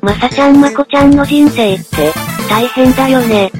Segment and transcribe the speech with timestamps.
[0.00, 2.12] まさちゃんまこちゃんの人生って
[2.48, 3.50] 大変だよね。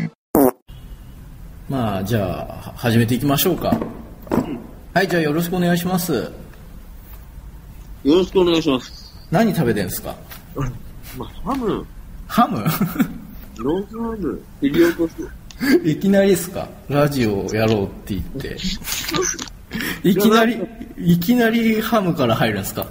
[1.69, 3.77] まあ、じゃあ、始めていきましょうか。
[4.95, 6.13] はい、じゃあよろしくお願いします。
[6.15, 6.31] よ
[8.05, 9.13] ろしくお願いします。
[9.31, 10.15] 何食べてんすか？
[11.17, 11.87] まあ、ハム、
[12.27, 12.65] ハム？
[13.59, 15.15] ローズハム、切り落とす。
[15.85, 16.69] いきなりですか？
[16.89, 18.57] ラジオをやろうって言って。
[20.05, 20.57] いきなり、
[20.97, 22.87] いきなりハムから入るんですか？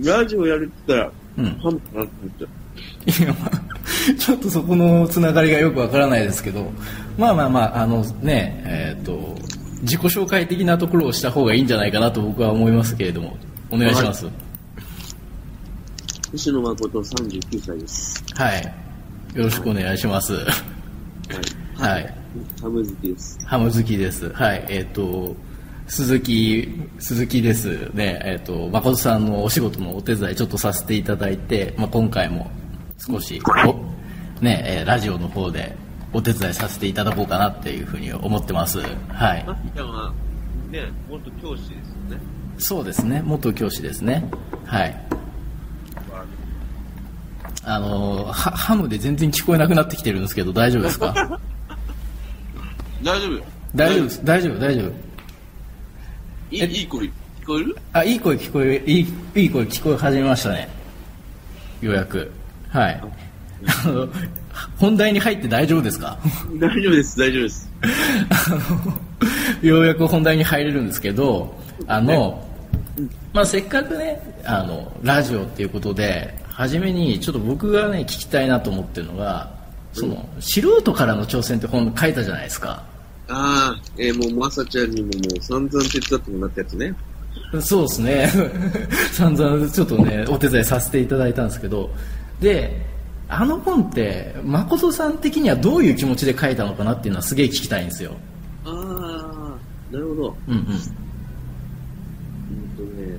[0.00, 1.58] ラジオやるって言ったら、うん
[2.38, 6.70] ちゃいや、まあ、ちょっとそこのつながりがよくわからないですけど、
[7.18, 9.36] まあまあまあ、あのね、えっ、と、
[9.82, 13.36] 自己紹介的なところをした方がいいんじゃないかなと僕は思いますけれども、
[13.70, 14.26] お願いします。
[14.26, 14.30] う。
[16.32, 18.24] 星野誠39歳です。
[18.34, 18.62] はい。
[19.34, 20.34] よろしくお願いします。
[20.34, 20.44] はい。
[21.76, 22.14] はい。
[22.60, 23.38] ハム好きです。
[23.44, 24.32] ハム好きです。
[24.32, 24.64] はい。
[24.68, 25.34] えっ、と、
[25.92, 28.18] 鈴木、鈴木ですね。
[28.24, 32.50] えっ、と、誠さんのお仕事のお手伝いちょっとさせていただいて、まあ、今回も
[32.96, 35.76] 少し、おね、えーラジオの方で
[36.14, 38.80] お手伝いさせていただこうかなっていうふうに思ってます。
[38.80, 39.44] はい。
[39.46, 40.14] マキちゃんは、
[40.70, 42.22] ね、元教師ですよね。
[42.56, 43.20] そうですね。
[43.22, 44.24] 元教師ですね。
[44.64, 44.96] はい。
[47.64, 51.12] あの、はハムで全然聞こえなくなってきてるんですけど、大丈夫ですか？
[53.04, 53.42] 大丈夫
[53.74, 54.24] 大丈夫です。
[54.24, 55.11] 大丈夫、大丈夫。
[56.52, 57.10] いい、いい声聞
[57.46, 57.76] こえる？
[57.92, 60.68] あ、いい声聞こえ、いい、いい声聞こえ始めましたね。
[61.80, 62.30] ようやく。
[62.68, 63.02] はい。
[63.84, 64.08] あの、
[64.78, 66.18] 本題に入って大丈夫ですか？
[66.60, 67.70] 大丈夫です、大丈夫です。
[68.30, 68.50] あ
[69.62, 72.46] の、ようやく本題に入れるんですけど、あの、
[73.32, 79.50] まあ、せっかくね、あの、ラジオっていうことで、初めにちょっと僕がね、聞きたいなと思ってるのが、
[79.94, 82.82] その、素人からの挑戦って本書いたじゃないですか。
[83.28, 86.94] ああ、えー、もう、まさちゃんにももう散々手伝ってもらったやつね。
[87.60, 88.30] そうですね。
[89.12, 91.90] 散々ちょっとね、お手伝いさせていただいたんですけど、
[92.40, 92.80] で、
[93.28, 98.12] あの本って、誠さん的にはどういう気持ちで書いたのかなっていうのはすげえ聞きたいんですよ。
[98.64, 100.36] ああ、なるほど。
[100.48, 100.60] うんうん。
[100.60, 100.66] うん
[102.76, 103.16] とね、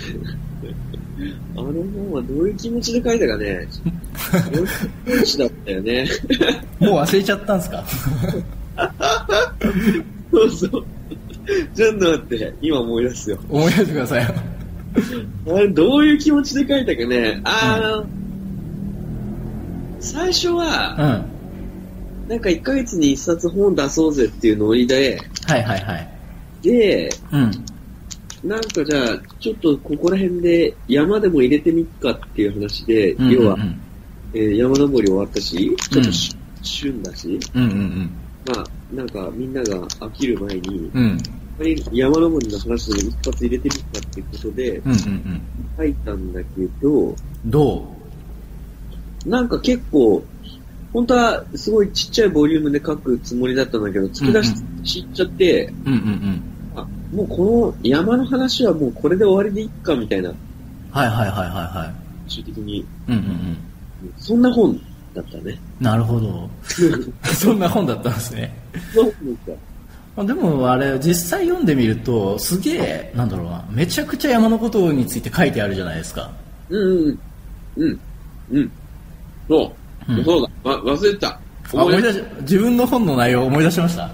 [1.56, 3.68] あの本はどういう気持ちで書いたかね、
[5.06, 6.08] 教師だったよね。
[6.78, 7.84] もう忘れちゃったんですか？
[10.30, 10.84] そうそう。
[11.74, 13.38] ちょっと待って、今思い出すよ。
[13.48, 14.34] 思い出してくださいよ。
[15.48, 18.06] あれ、どういう気持ちで書いたかね、あー、
[20.00, 20.56] 最初うん。
[20.56, 21.24] は、は
[22.28, 26.08] なんか1ヶ月に1冊本出そうぜっていうノリで、いはいはい。
[26.62, 27.50] で、うん。
[28.48, 33.58] なんかじゃあ、ちょっとここら辺で山でも入れてみっかっていう話で、うんうんうん要は、
[34.32, 38.10] えー山登り終わったし、ちょっとし、旬だし、うんうん
[38.50, 41.18] まあ、なんかみんなが飽きる前に、うん。
[41.58, 41.76] うん。
[41.92, 45.42] 山登りの話でも一発入れてみっかっていうことで、うんうんうん。
[45.76, 46.48] 書いたんだけ
[46.82, 47.96] ど、ど
[49.26, 50.24] なんか結構、
[50.92, 56.42] 本当はすごいちっちゃいボリュームで書くつもりだったんだけど、突き出しうん知っちゃって、ううんうんうん。
[56.74, 60.38] あ、もうこの山の話はもうこれで終わりでいっかみたいな、はい
[60.90, 61.92] はいはいはいは
[62.26, 62.78] 最終的に。
[62.78, 62.86] い。
[63.08, 63.56] うんうんうん。
[64.16, 64.80] そんな本
[65.14, 65.58] だったね。
[65.80, 66.48] なるほど。
[67.34, 68.54] そんな本だったんですね。
[68.94, 69.12] そうで
[69.44, 69.58] すか。
[70.16, 76.30] あでもあれ実際読んでみるとすげえなんだろうなめちゃくちゃ山のことについて書いてあるじゃないですか
[76.68, 77.18] うんうん。
[77.76, 78.00] うん。
[78.52, 78.70] うん。
[79.48, 79.72] そ
[80.08, 80.12] う。
[80.12, 80.70] うんそうだ。
[80.70, 81.28] わ、忘れてた。
[81.28, 84.10] あ思い出し自分の本の内容を思い出しました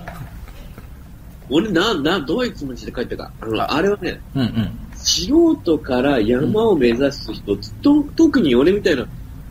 [1.49, 3.31] 俺、な、な、どういう気持ちで書いたか。
[3.41, 9.06] あの、あれはね、うんうん素人から山を目指す人、と特に俺みたいな、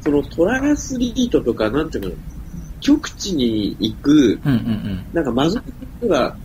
[0.05, 2.15] そのトラアスリートとか、なんていうの、
[2.79, 5.63] 極地に行く、うんうんなんか真面目な
[5.99, 6.37] 人が、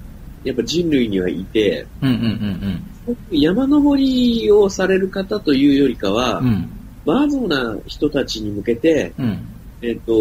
[0.43, 2.87] やっぱ人類にはいて、うんうんうん
[3.31, 6.71] 山登りをされる方というよりかは、うんうん
[7.05, 9.39] マゾな人たちに向けて、うん。
[9.81, 10.13] えっ、と、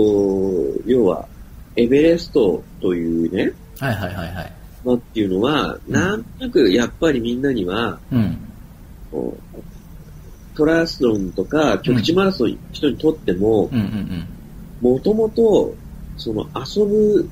[0.86, 1.28] 要は、
[1.76, 4.54] エベレストというね、はいはいはいはい。
[4.86, 5.94] まあっていうのは、うん。
[5.94, 8.38] なんとなくやっぱりみんなには、うん。
[9.12, 9.60] こう
[10.60, 13.70] トラスロンとか極地マラソンの人にとっても
[14.82, 15.76] もともと、
[16.18, 17.30] その遊ぶ、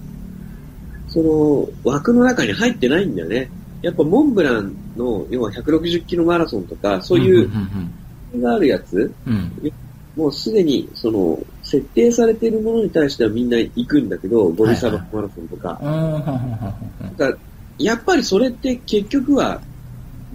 [1.07, 3.50] その枠の中に入ってないんだよね。
[3.81, 7.50] やっぱモンブランの、要は160キロマラソンとか、そういう
[8.33, 9.13] うんがあるやつ、
[10.15, 15.80] もうすでに、その、設定されているものに対してはみんな行くんだけど、ゴビサバマラソンとか。
[17.18, 17.38] だから
[17.77, 19.62] やっぱりそれって結局は、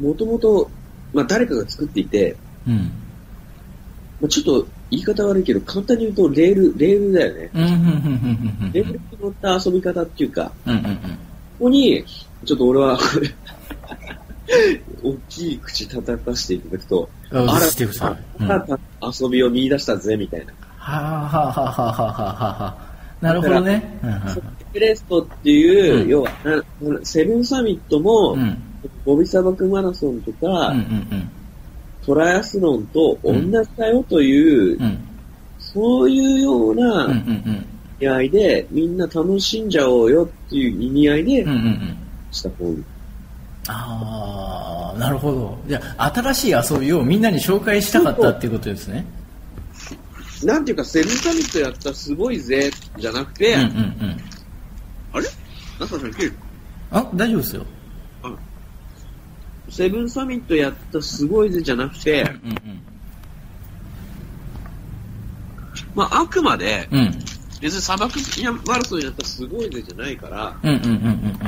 [0.00, 0.70] もともと、
[1.12, 7.50] まあ誰かが作っていて、うんまあ、ちょっと言い方悪いけど、簡単に言うとレール、レールだよね。
[7.54, 7.80] うんうんうんうん
[8.62, 10.96] うんレールに乗った遊び方っていうか、うんうんうん
[11.58, 12.04] ここに、
[12.44, 12.98] ちょっと俺は、
[15.02, 18.78] 大きい口叩かしていただくと、ああらしてくださいうんたた
[19.22, 20.52] 遊びを見出したぜ、みたいな。
[20.76, 22.76] はあはあはあはあはあはあはあ。
[23.20, 23.98] なるほどね。
[24.02, 24.16] うんうん
[24.74, 26.62] エベレストっていう、うん要はな、
[27.04, 28.56] セブンサミットも、うん
[29.04, 31.30] ゴビ砂漠マラソンとか、うんうん
[32.04, 34.82] トライアスロンと同じだよという、うん。
[34.82, 35.08] うん
[35.64, 37.08] そういうような
[38.00, 41.96] 意味合いで、みんな楽しんじゃおうよっていう意味合いでうんうんうん。
[42.30, 42.84] した本。
[43.68, 45.56] ああなるほど。
[45.66, 49.06] じゃあ新しい遊びをみんなに紹介したかったっていうことですね。
[50.44, 53.60] なんていうか、セブンサミットやったすごいぜ、じゃなくて、あ
[55.20, 55.24] れ？
[55.78, 56.32] 中さん切る？
[56.90, 57.64] あ大丈夫ですよ
[59.72, 62.82] セブンサミットやったすごいぜじゃなくて、うん
[65.94, 66.98] まあ、あくまで、うん。
[66.98, 67.18] うん
[67.62, 68.18] 別に砂漠
[68.66, 71.38] マラソンやったすごいぜじゃないから、うんうんうんうん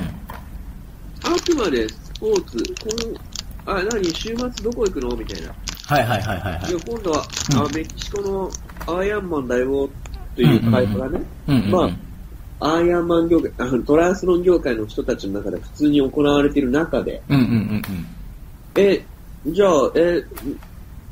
[1.25, 2.88] あくまでスポーツ、こ
[3.67, 5.55] の、あ、何、週末どこ行くのみたいな。
[5.87, 6.71] はいはいはいはいはい。
[6.71, 7.59] いや、今度は、うん。
[7.61, 8.50] あ、メキシコの
[8.87, 9.88] アイアンマンだよ、
[10.37, 11.71] という会話がね、うんうんうん。
[11.71, 11.91] まあ、
[12.66, 17.82] アイアンマン業界、あのトライアスロン業界の人たちの中で普通に行われている中で、うんうんうん
[18.76, 19.05] え、
[19.46, 20.25] じゃあ、え、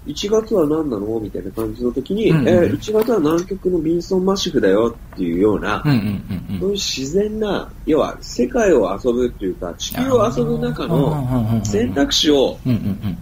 [0.07, 1.21] 1月は何なの？
[1.21, 6.59] みたいな感じの時に、うんうんえ、1月は南極のビンソンマシフだよっていうような、うんうんうんうん。
[6.59, 13.17] そういう自然な、要は世界を遊ぶっていうか、地球を遊ぶ中の選択肢を、うんうん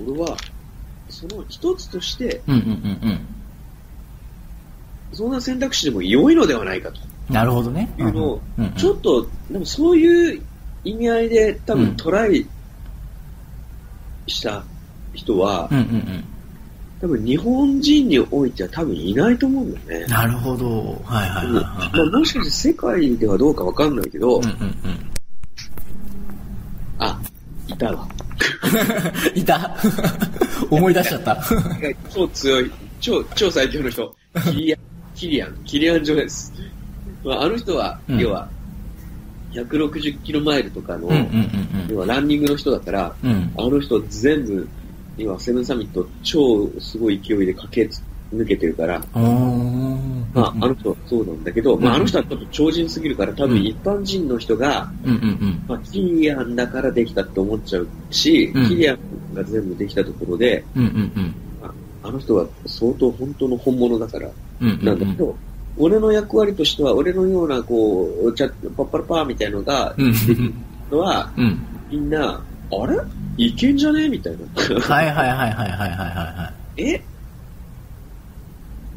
[0.00, 0.14] うん。
[0.14, 0.36] 俺は、
[1.08, 3.20] その一つとして、うんうんうんうん。
[5.12, 7.88] そんな選択肢でも良いのではないかとなるほどね。
[7.98, 8.40] いうのを
[8.76, 10.42] ちょっと、でもそういう
[10.84, 11.80] 意味合いで多うん。
[11.86, 12.46] 分トライ
[14.26, 14.62] した
[15.14, 15.68] 人は
[17.00, 20.06] 多分日本人においては多分いないと思うんだよね。
[20.06, 21.00] なるほど。
[21.04, 24.76] はいはいはいまはあ、もしかして世界ではどうかわかんないけど、いうんうんうん。
[26.98, 27.20] あ、
[27.68, 28.08] いたわ。
[29.34, 29.76] いた？
[30.70, 31.44] 思い出しちゃった。
[32.12, 32.70] 超強い、
[33.00, 34.14] 超、超最強の人。
[34.44, 34.80] キリアン、
[35.14, 36.52] キリアン、キリアン・ジョネス。
[37.28, 38.18] まあ、あの人は、うん。
[38.18, 38.48] 要は、
[39.52, 41.58] 160キロマイルとかの、うんうんうん
[41.88, 43.30] 要はランニングの人だから、うん。
[43.30, 44.68] うんあの人全部、
[45.18, 49.98] 要はセブンサミット超すごい勢いで駆け抜けてるから、おー。
[50.34, 55.64] まあ、あの人はそうなんだけど、まあ、あの人はちょっと超人すぎるから、多分一般人の人が、うんうんうん。
[55.68, 58.68] まあ、キリアンだからできたって思っちゃうし、うん。
[58.68, 58.98] キリアン
[59.34, 61.34] が全部できたところで、うんうんうん。
[62.02, 64.30] あの人は相当本当の本物だから、
[64.60, 64.84] うんうん。
[64.84, 65.36] なんだけど、
[65.78, 70.14] 俺の役割としては、俺のような、こう、チャパッパラパーみたいのが、うん
[70.90, 71.58] のは、うん
[71.90, 72.98] みんな、あれ？
[73.38, 74.08] いけんじゃね？
[74.08, 74.80] みたいな。
[74.80, 77.00] はいはいはいはいはいはいは え？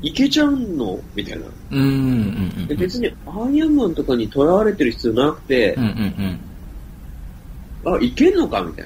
[0.02, 1.00] いけちゃうの？
[1.16, 1.46] みたいな。
[1.46, 6.40] いうんうんうんで別にアイアンマンとかにとらわれてる必要なくてうん、うん
[7.86, 8.62] うんあ、いけんのか？
[8.62, 8.86] みたい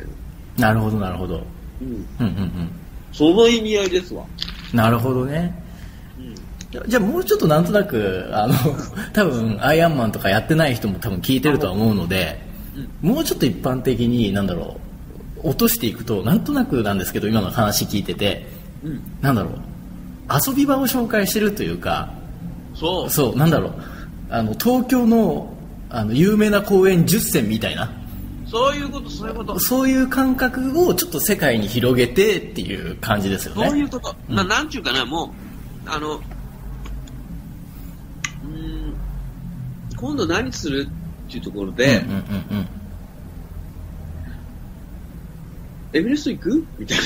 [0.58, 0.68] な。
[0.68, 1.42] なるほどなるほど
[1.82, 1.88] うん。
[1.88, 2.70] うんうんうん
[3.14, 4.26] その意味合いですわ。
[4.74, 5.65] なるほどねうん。
[6.88, 8.54] じゃあもうちょっとなんとなくあの
[9.14, 12.46] 多分アイアンマンとかやってない人も多分聞いてるとは思うので
[13.02, 14.78] もうちょっと一般的になんだろ
[15.44, 18.48] う落としていくとなんとなくなんですけど今の話聞いてて
[18.84, 19.02] うん。
[19.22, 19.54] なんだろう
[20.48, 22.10] 遊び場を紹介してるというか
[22.74, 23.10] そう。
[23.10, 23.74] そうなんだろう
[24.30, 25.54] あの東京の
[25.90, 27.92] あの有名な公園10選みたいな
[28.48, 29.60] そういうこと、そういうこと。
[29.60, 34.16] そういう感覚をちょっと世界に広げてっていう感じですよねそういうこと。
[34.30, 35.34] うんななんちゅうかな、も
[35.86, 36.22] う、あの、
[38.46, 38.96] うーん、
[39.96, 40.88] 今度何する
[41.28, 42.16] っていうところで、うんうん
[42.52, 42.68] うんうん
[45.96, 47.04] エベレスト行くみたいな。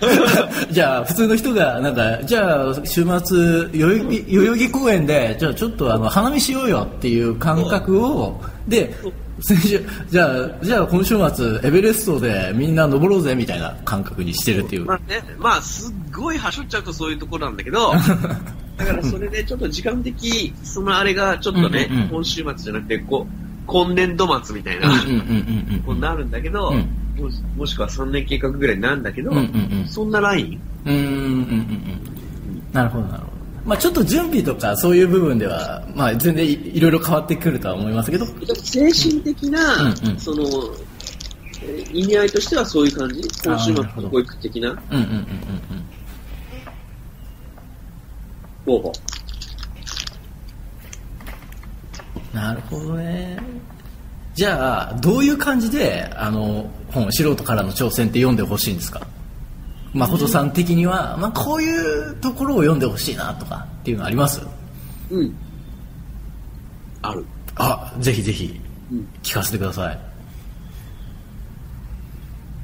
[0.70, 8.94] じゃあ普通の人がなんかじゃあ週末代々木代々木公園でじゃあちょっとあの花見しようよっていう感覚をで
[9.40, 17.92] 先週じゃあじゃあ今週末エベレストでみんな登ろうぜみたいな感覚にしてるっていうまあね、まあ、すっごいはしょっちゃうとそういうところなんだけど、
[18.80, 22.08] だからそれでちょっと時間的、そのあれがちょっとね、うんうんうん。
[22.08, 23.32] 今週末じゃなくて、こう、
[23.66, 24.88] 今年度末みたいな、
[25.84, 27.22] こうなるんだけど、うん。
[27.22, 29.86] もしもしくは3年計画ぐらいになるんだけど、うんうんうん。
[29.86, 30.60] そんなライン？
[30.86, 32.72] うんうんうんうんうん。
[32.72, 33.32] なるほどなるほど。
[33.66, 38.24] まあちょっと準備とかそういう部分ではまあ全然いいろいろ変わってくるとは思いますけど。
[38.64, 40.18] 精神的な、うんうん。
[40.18, 43.20] その、えー意味合いとしてはそういう感じ？
[43.44, 44.06] 今週末なるほど。
[44.08, 44.70] ここ行く的な？
[44.70, 45.20] うんうんうんうんうん
[48.66, 48.92] 候補。
[52.34, 53.38] なるほどね
[54.34, 59.06] じゃあどういう感じであの本素人からの挑戦って読んでほしいんですか？
[59.92, 64.40] 誠さん的には、まあ、こういうところを読んでほしいなとかっていうのあります？
[65.10, 65.34] うん。
[67.02, 67.26] ある。
[67.56, 68.60] あぜひぜひ
[68.92, 69.08] うん。
[69.24, 69.98] 聞かせてください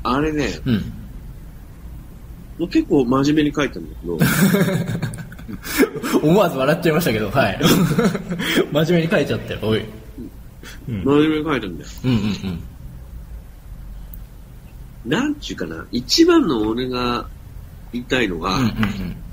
[0.04, 0.92] あれね、うん
[2.58, 4.16] もう結構真面目に書いたんだけど、
[6.22, 7.60] 思わず笑っちゃいましたけど、はい。
[8.72, 9.60] 真面目に書いちゃってる。
[9.62, 9.84] おい。
[10.88, 11.90] うん真面目に書いたんだよ。
[12.04, 12.62] うんうん
[15.06, 17.26] なんちゅうかな、一番の俺が
[17.92, 18.64] 言いたいのは、うん。
[18.64, 18.72] うんうん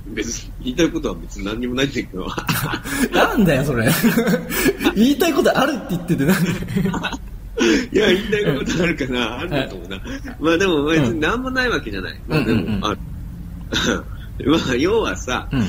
[0.08, 0.15] うん。
[0.15, 2.27] 別に言いたいことは別に何にもないんだけど、
[3.12, 3.89] なんだよ、それ。
[4.96, 6.50] 言いたいことあるって言ってて、なんで。
[7.91, 10.01] いや、言いたいことあるかな、あるんだと思うな。
[10.39, 12.22] まあでも別に何もないわけじゃない。
[12.27, 13.00] まあでうんうんうんも、ある。
[14.46, 15.63] まあ要はさ、うん。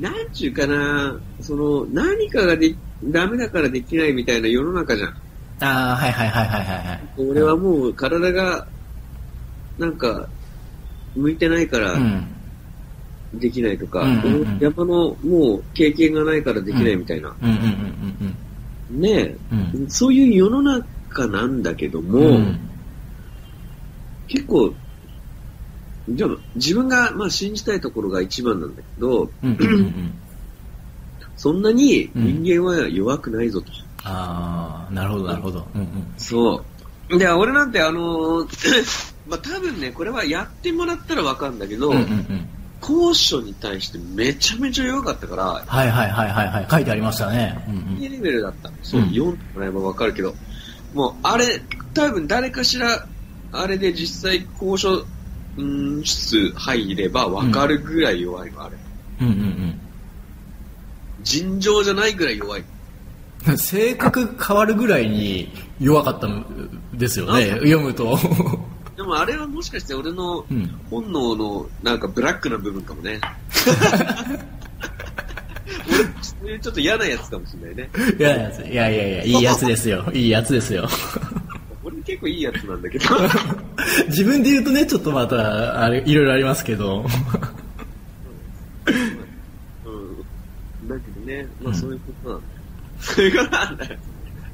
[0.00, 2.74] なんちゅうかな、その、何かがで
[3.04, 5.08] ダメだからできないみたいな世の中じゃん。
[5.60, 7.00] ああ、はいはいはいはいはいはい。
[7.18, 8.66] 俺はもう体が、
[9.78, 10.28] なんか、
[11.14, 12.26] 向いてないからうん。
[13.34, 17.34] できないとか、うんうんうん俺山のもう経験がないからできないみたいな。
[17.42, 18.36] うんうんうん
[19.00, 19.90] ねえ、うんうん。
[19.90, 22.58] そういう世の中なんだけども、うん。
[24.28, 24.72] 結構、
[26.08, 30.14] じゃあ自分がまあ信じたいところが一番なんだけど、うんうんうんうん。
[31.36, 33.70] そんなに人間は弱くないぞと。
[34.04, 35.66] ああ、なるほどなるほど。
[35.74, 35.88] うんうん。
[36.16, 36.64] そ
[37.10, 37.18] う。
[37.18, 42.48] で、俺なんてあのー まあ多分ね、これはやってもらったらわかるんだけど、うんうんうん。
[42.80, 46.66] 高所に対してめちゃめちゃ弱かったから、はいはいはいはいはい。
[46.70, 47.64] 書いてありましたね。
[47.68, 48.70] うんいいレベルだった。
[48.82, 50.34] そう、うん読んでもらえばわかるけど、
[50.94, 51.60] もうあれ、
[51.94, 53.06] 多分誰かしら、
[53.52, 55.04] あれで実際高所、
[55.56, 58.76] うん、室入ればわかるぐらい弱いの、あれ。
[59.20, 59.26] うん。
[59.28, 59.80] うんうん
[61.22, 62.64] 尋常じゃないぐらい弱い。
[63.48, 63.58] うん。
[63.58, 67.50] 性格変わるぐらいに弱かったんですよね。
[67.50, 68.16] 読むと。
[68.96, 70.70] でもあれはもしかして俺のうん。
[70.88, 73.20] 本能のなんかブラックな部分かもね。
[75.88, 77.90] 俺、そういうちょっと嫌なやつかもしれないね。
[78.18, 78.38] いやい
[78.74, 80.04] やいやいや、いいやつですよ。
[80.12, 80.88] いいやつですよ。
[82.06, 83.04] 俺結構いいやつなんだけど。
[84.08, 87.04] 自分で言うとね、ちょっとまた、あれ、いろいろありますけど。
[89.84, 89.88] う
[90.84, 90.88] ん。
[90.88, 92.52] だけどね、まあそういうことなんだよ。
[93.00, 93.96] そういうことなんだよ。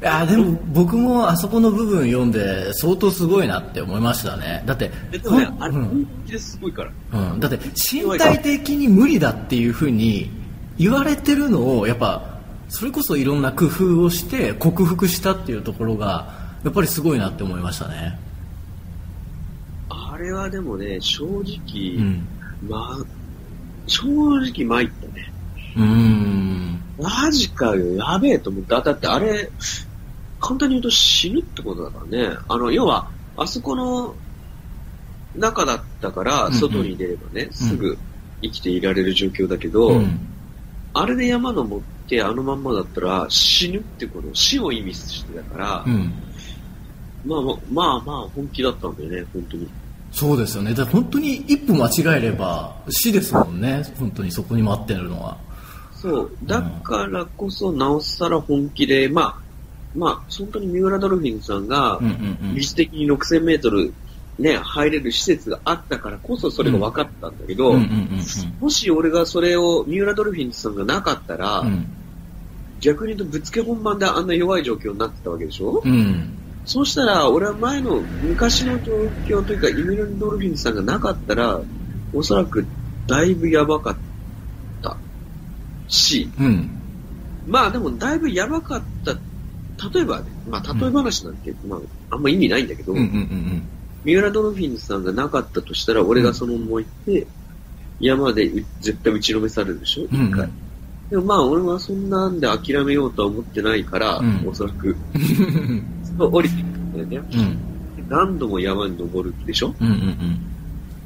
[0.00, 4.64] いやでも僕もあそこの部分読んで相当すごいなって思いましたね。
[4.66, 6.90] だって、えでもね、あれうん本気ですごいから。
[7.32, 10.28] うん、だって身体的に無理だっていうふうに
[10.76, 18.18] 言われてるのをやっぱそれこそいろんな工夫をして克服したっていうところがやっぱりすごいなって思いましたね。
[19.88, 22.26] あれはでもね、正直、うん。
[22.68, 23.04] まあ、
[23.86, 25.32] 正直参ったね。
[25.76, 26.80] うーん。
[26.98, 28.80] マジかよ、やべえと思った。
[28.80, 29.50] だってあれ、
[30.40, 32.36] 簡単に言うと死ぬってことだからね。
[32.48, 34.14] あの、要は、あそこの
[35.36, 37.98] 中だったから、うんうん外に出ればね、すぐ
[38.42, 40.20] 生きていられる状況だけど、うん。
[40.94, 46.12] あれで山登ってあのまんまだったら死ぬってこと、死を意味してたから、うん。
[47.24, 49.68] まあまあまあまあ本気だったんだよね、本当に。
[50.12, 50.74] そうですよね。
[50.74, 53.82] だ本当に一歩間違えれば死ですもんね。
[53.98, 55.36] 本当にそこに待ってるのは。
[55.94, 56.30] そう。
[56.44, 59.42] だからこそ、なおさら本気で、まあ、
[59.94, 62.62] まあ、本当に三浦ドルフィンさんがうん、うんうん理。
[62.62, 63.94] 事的に6000メートル
[64.38, 67.74] ね、入れる施設があったからこそそれが分かったんだけど、
[68.60, 71.86] もし俺がそれを三浦ドルフィンさんがなかったら、うん。
[72.80, 76.36] 逆に言うとぶっつけ本番であんな弱い状況になってたわけでしょ、うん。
[76.64, 78.92] そうしたら、俺は前の昔の状
[79.26, 81.60] 況というか、イミル・ドルフィンさんがなかったら、
[82.12, 82.64] おそらく
[83.06, 83.96] だいぶやばかっ
[84.82, 84.96] た。
[85.88, 86.70] し、うん。
[87.46, 89.12] まあでもだいぶやばかった、
[89.92, 93.62] 例えばね、まあ例え話なんて、まああんま意味ないんだけど、うんうんうん
[94.04, 97.26] 三浦ドルフィンさんがなかったとしたら、俺がそのまま行って、
[98.00, 100.30] 山でう絶対打ちのめされるでしょ、一うん。
[100.32, 100.48] 回。
[101.08, 104.44] でもまあ俺はそんなんで諦めようとは思ってないから、うん。
[104.48, 104.96] おそらく、
[106.18, 106.32] うん。
[106.34, 107.28] 降りていくんだよね。
[107.34, 107.58] うん。
[108.08, 109.74] 何度も山に登るでしょ？
[109.80, 110.38] うんうん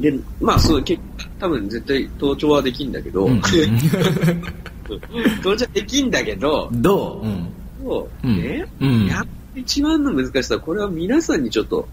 [0.00, 1.00] で、まあそう、結
[1.38, 3.40] 多分絶対登頂はできんだけど、うん。
[5.42, 7.26] 登頂できんだけど、どう？
[7.26, 7.46] うん。
[7.82, 9.06] そううんね、うん。
[9.06, 11.88] やっぱ一番の難しさは、これは皆さんにちょっと、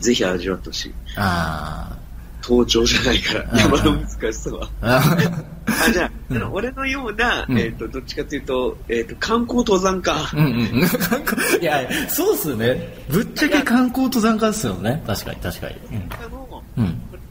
[0.00, 0.94] ぜひ味わってほしい。
[1.16, 1.96] あ
[2.42, 4.70] 登頂じゃないから、うん山の難しさは。
[5.82, 5.86] あ。
[5.88, 6.10] あ、じゃ
[6.42, 10.14] あ、俺のような、うんえっ、と、どっちかというと、えっ、と、観光登山家。
[10.34, 10.88] うんうん。
[10.88, 12.96] 観 光いや、そうっすね。
[13.08, 15.02] ぶっちゃけ観光登山家ですよね。
[15.06, 15.74] 確かに確かに。
[16.30, 16.84] のうん。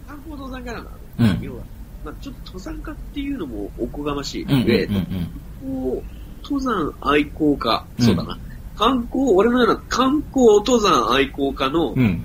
[0.08, 0.90] 観光登山家なの。
[1.18, 1.62] うん要は、
[2.04, 4.44] まあ、ちょっと登山家っていうのもおこがましい。
[4.44, 4.90] うんうんうんで、
[5.62, 8.38] こう登山愛好家、うんそうだな。
[8.76, 12.00] 観光、俺のような観光登山愛好家の、うん。
[12.00, 12.22] うん。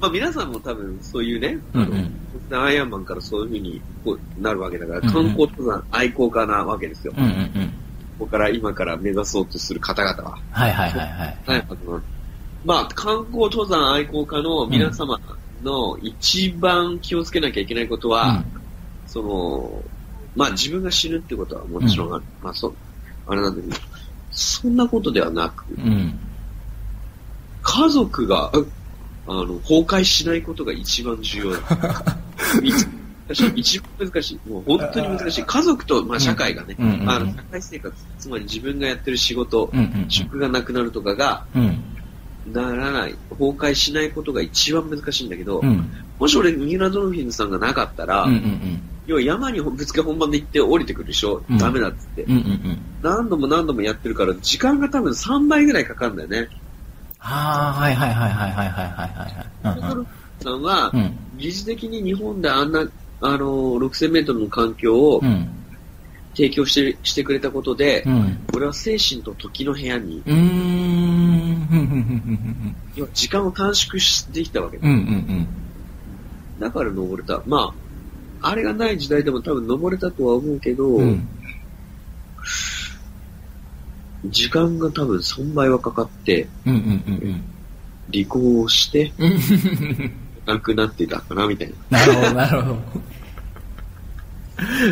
[0.00, 2.14] まあ皆さんも多分そういうね、あの、うんうん
[2.56, 7.12] アイアンマンからそういうふうにこうなるわけだから、うんうん観光登山愛好家なわけですよ。
[7.16, 7.72] うんうんうん。
[8.18, 10.38] ここから今から目指そうとする方々は。
[10.50, 11.08] はいはいはい
[11.46, 11.62] はい。
[12.64, 15.20] まあ、観光登山愛好家の皆様
[15.62, 18.42] の一番気をつけなきゃいけないことは、
[19.06, 19.82] その、
[20.34, 22.24] まあ自分が死ぬってことはもちろんある。
[22.42, 22.74] まあそ、
[23.26, 23.76] あれなんだけど、
[24.30, 25.84] そんなことではなく、うん。
[25.84, 26.18] うん。
[27.62, 28.66] 家族が、う
[29.26, 32.16] あの、崩壊しないことが一番重要だ。
[33.56, 34.48] 一番難しい。
[34.48, 35.44] もう本当に難しい。
[35.44, 41.82] 家族と、まあ、社会がね、うんうんうん、あの社会生活、つまり自分がやってる仕事、うんうんうん、職がなくなるとかが、うん、
[42.52, 56.48] ならない、崩壊しないことが一番難しいんだけど、うん、もし俺、ミウラドルフィンズさんがなかったら、うんうんうん、要は山にぶっつけ本番で行って降りてくるでしょ、うん、ダメだっつって、うんうんうん、何度も何度もやってるから、時間が多分3倍ぐらいかかるんだよね。
[57.18, 59.80] はあ、はいはいはいはいはいはいはい、はい。
[59.80, 61.18] フィンズ、さんは、うん。
[61.38, 62.88] 疑似的に日本であんな、
[63.20, 63.38] あの、
[63.78, 65.48] 6000メートルの環境をうん。
[66.38, 68.38] 提供してしてくれたことで、うん。
[68.54, 71.66] 俺は精神と時の部屋に、うん。
[73.12, 74.88] 時間を短縮してきたわけだ。
[74.88, 74.94] うん。
[74.94, 75.46] うん。
[76.60, 77.42] だから登れた。
[77.44, 77.74] ま
[78.40, 81.26] あ、あれがない時代でも多分登れたとは思うけど、うん。
[84.26, 86.74] 時間が多分3倍はかかって、うん。
[86.74, 86.80] うん。
[86.80, 87.42] うん。
[88.12, 89.12] 離婚をして、
[90.48, 90.54] うん。
[90.54, 91.98] 亡くなってたかな、みたいな。
[91.98, 92.78] なるほど、なるほど。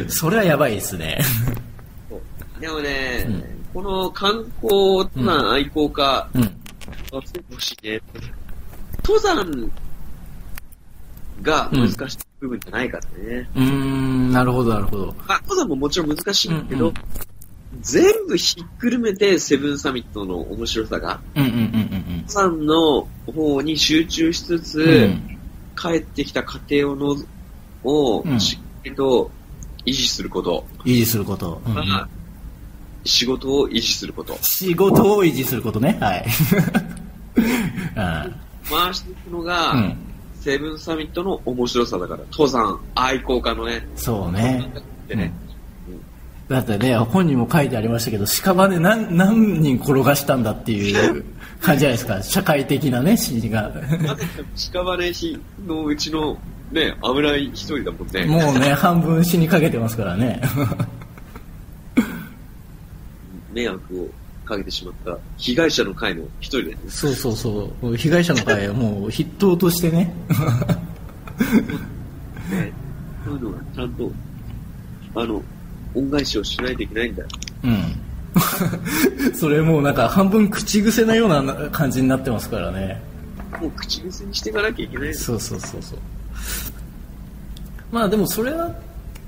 [0.09, 1.21] それはやばいですね。
[2.61, 3.45] でもね、うん
[3.75, 6.43] この観光な愛好家うん。
[7.13, 8.01] はしてほしいね。
[9.05, 9.71] 登山
[11.43, 13.51] が難しい部分じゃないからね。
[13.55, 15.15] うーん、なるほど、なるほど。
[15.29, 17.27] まあ、登山ももちろん難しいんだけど、うんうん
[17.83, 25.36] 全部ひっくるめてセブンサミットの面白さが、うんうんうん登山の方に集中しつつ、うんうん。
[25.77, 27.17] 帰ってきた過程をの
[27.85, 29.31] をうんしっかりと
[29.85, 31.61] 維持すること、維持すること。
[31.67, 32.09] うん
[33.09, 34.37] 仕事を維持すること。
[34.43, 35.97] 仕事を維持することね。
[36.01, 36.27] はい。
[38.69, 39.77] 回していくのうが、ん。
[39.77, 39.97] うん。
[40.41, 44.69] セブンサミットの面白さだから、登山愛好家のね、そうね。
[45.09, 45.33] でね、
[46.49, 51.25] だってね、本にも書いてありましたけど、屍何何人転がしたんだっていう
[51.67, 52.23] 感じじゃないですか。
[52.23, 53.73] 社会的なね、指示が。
[54.55, 56.39] 屍日のうちの
[56.71, 58.25] ね、危ない一人だもんね。
[58.27, 60.41] もうね、半分死にかけてますからね。
[63.53, 64.09] 迷惑を
[64.45, 66.79] かけてしまった被害者の会の一人だよね。
[66.89, 67.97] そうそうそう。
[67.97, 70.15] 被害者の会はもう筆頭としてね。
[72.51, 72.73] ね
[73.25, 74.13] そういうのがちゃんと、
[75.17, 75.43] あの、
[75.97, 77.29] 恩返しをしないといけないんだよ。
[77.65, 78.06] うん。
[79.35, 83.01] それもうなんか半分口癖なような感じになってますからね。
[83.61, 85.99] もう口癖にしていかなきゃいけないのそうそうそうそう。
[87.91, 88.71] まあでもそれは、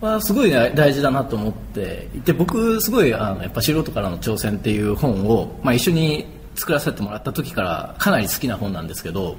[0.01, 9.37] はすごいね大事だなと思っていて僕すごいあのやっぱ素人からの挑戦っていう本を、まあ、一緒に作らせてもらった時からかなり好きな本なんですけど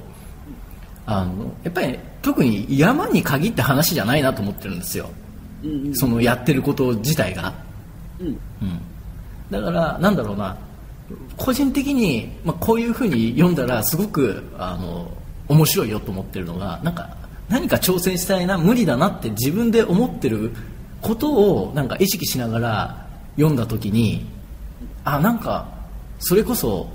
[1.06, 5.10] あのやっぱり特に山に限って話じゃないなと思ってるんですよ
[5.62, 5.94] うんうん。
[5.94, 7.52] そのやってること自体が、
[8.20, 8.26] うん。
[8.26, 8.36] うん、
[9.50, 10.56] だからなんだろうな。
[11.36, 15.10] 個人的に、まあ、こういうふうに読んだらすごくあの
[15.48, 17.16] 面白いよと思ってるのがなんか
[17.48, 20.52] 何か挑戦したいな無理だなって自分で思ってる
[21.02, 24.24] ことをなんか意識しながら読んだ時に
[25.04, 25.66] あなんか
[26.20, 26.88] それこそ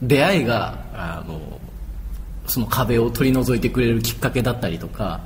[0.00, 1.60] 出会いがあの
[2.46, 5.20] その壁を取り除いてくれるきっかけだったりとか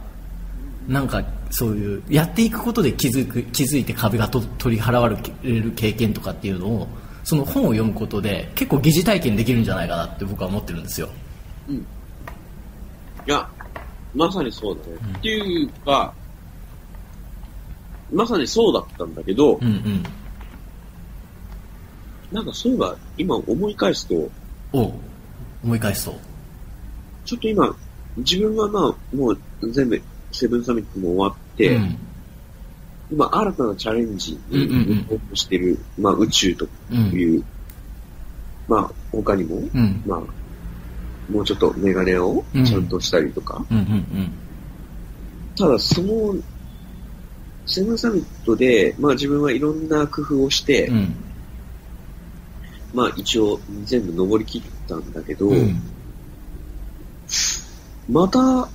[0.88, 1.23] なんか
[1.55, 6.88] そういうやっていくことで気づく気づいて壁がと取り払われる経験とかっていうのを
[7.25, 11.09] その本を読むことで結構疑似体験できるんじゃないかなって僕は思ってるんですよ。
[11.69, 11.77] うん。
[11.77, 11.85] い
[13.27, 13.49] や、
[14.15, 15.19] まさにそうだね。
[15.19, 16.12] っていうか、
[18.12, 20.03] まさにそうだったんだけど、うんうん。
[22.33, 24.31] なんかそういえば、今思い返すと、
[24.73, 24.93] おう
[25.62, 26.19] 思い返すと。
[27.25, 27.77] ちょっと今、
[28.17, 29.38] 自分はまあ、もう
[29.71, 31.99] 全部、セブンサミットも終わって、うん。
[33.11, 34.97] 今、新たなチャレンジにうんうんうん。
[34.97, 36.97] 向こうとしてる、まあ、宇宙とうん。
[37.12, 37.45] いう、
[38.68, 40.03] まあ、他にも、うん。
[40.07, 40.23] まあ、
[41.33, 43.64] もうちょっとメガネをちゃんとしたりとか、
[45.57, 46.35] ただその、
[47.66, 50.90] セブンサミットで、まあ自分はいろんな工夫をして、
[52.92, 55.81] まあ一応全部登り切ったんだけど、うん。
[58.09, 58.68] また、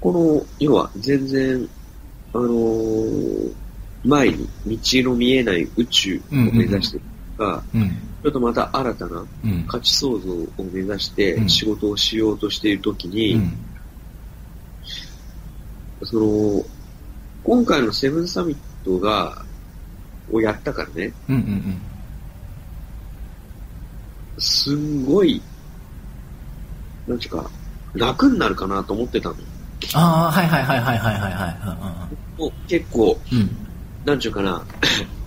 [0.00, 1.68] この、要は全然、
[2.32, 3.54] あのー
[4.04, 4.78] 前に道
[5.10, 7.02] の見えない宇宙を目指してる
[7.36, 7.88] とか、うん。
[8.22, 9.64] ちょっとまた新たなうん。
[9.66, 11.48] 価値創造を目指してうん。
[11.48, 13.52] 仕事をしようとしているときに、うん。
[16.04, 16.64] その、
[17.42, 19.44] 今回のセブンサミットが、
[20.30, 21.82] をやったからね、うんうん
[24.40, 25.42] すんごい、
[27.08, 27.50] なんていうか、
[27.94, 29.34] 楽になるかなと思ってたの。
[29.94, 32.40] ああ、はいはいはいはいはいはいはい。
[32.40, 33.50] もう結構、うんうん。
[34.04, 34.62] なんちゅうかな、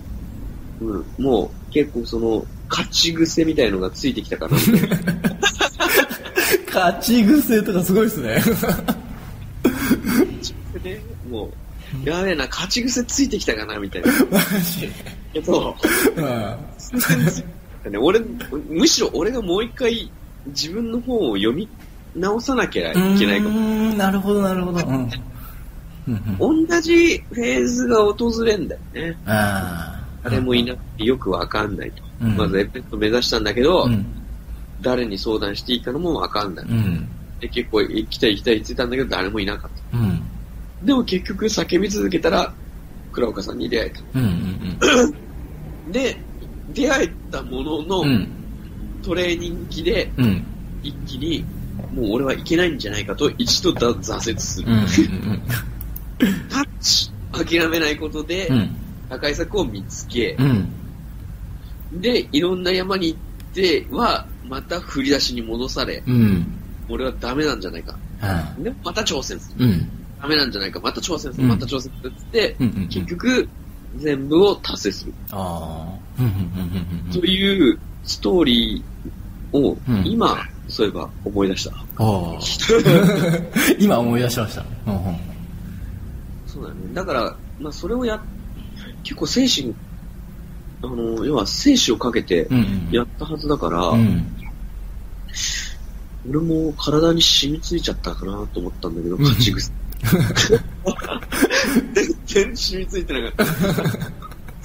[0.80, 4.56] うん、もう結構その、勝ち癖みたいのがついてきたかな。
[6.74, 8.42] 勝ち癖とかすごいですね。
[10.82, 11.50] でも
[12.04, 14.10] う、やべえな、勝ち癖ついてきたかな、みたいな。
[14.30, 14.90] マジ？
[15.44, 15.76] そ
[16.16, 16.20] う。
[16.20, 16.56] うん。
[17.92, 18.20] ね、俺、
[18.70, 20.10] むしろ俺がもう一回
[20.46, 21.68] 自分の本を読み
[22.14, 23.60] 直さなきゃいけないかうーも。
[23.94, 24.80] んなるほどなるほど。
[24.86, 25.10] うん。
[26.08, 29.16] うんうん、同じフェーズが訪れんだよね。
[29.24, 30.04] あ
[30.40, 32.02] もいなくてよくわかんないと。
[32.22, 34.04] うんまずエペット目指したんだけど、うん。
[34.80, 36.66] 誰に相談していいかのもわかんない。
[36.68, 37.08] うん。
[37.40, 39.98] で結構行きたい行きたい言ってたんだけど誰もいなかった。
[39.98, 40.22] うん。
[40.82, 42.52] でも結局叫び続けたら、
[43.12, 44.00] 倉岡さんに出会えた。
[44.18, 44.24] うん。
[45.86, 45.92] うん。
[45.92, 46.16] で、
[46.72, 48.28] 出会えたものの、うん。
[49.02, 50.44] トレーニング期でうん。
[50.82, 51.44] 一気に、
[51.94, 54.72] もう俺はいけないんじゃないかと一度だ挫折する。
[54.72, 55.42] うん。
[56.48, 58.76] タッチ諦めないことで、うん。
[59.08, 60.68] 破壊策を見つけう、ん。
[62.00, 66.46] で、いろんな山に行っては、また振り出しに戻され、うん。
[66.88, 67.96] 俺はダメなんじゃないか。
[68.20, 69.66] あで、また挑戦する。
[69.66, 69.88] うん。
[70.20, 70.80] ダメなんじゃないか。
[70.80, 71.44] また挑戦する。
[71.44, 72.66] うんまた挑戦するって、うん。
[72.68, 72.88] うん。
[72.88, 73.48] 結局、
[73.96, 75.12] 全部を達成する。
[77.12, 81.72] というストーリーをうん、今、そういえば思い出した。
[83.78, 84.64] 今思い出しました。
[84.86, 84.94] うん。
[84.94, 85.16] うん。
[86.46, 86.76] そうだね。
[86.94, 88.18] だから、まあそれをや、
[89.02, 89.74] 結構精神、
[90.82, 92.88] あの、要は生死をかけてうん。
[92.90, 94.26] やったはずだから、うん。
[96.30, 99.70] 俺も体に染みついちゃったかなと思ったんだけど、うん勝ち癖。
[102.26, 104.21] 全然染みついてなかった。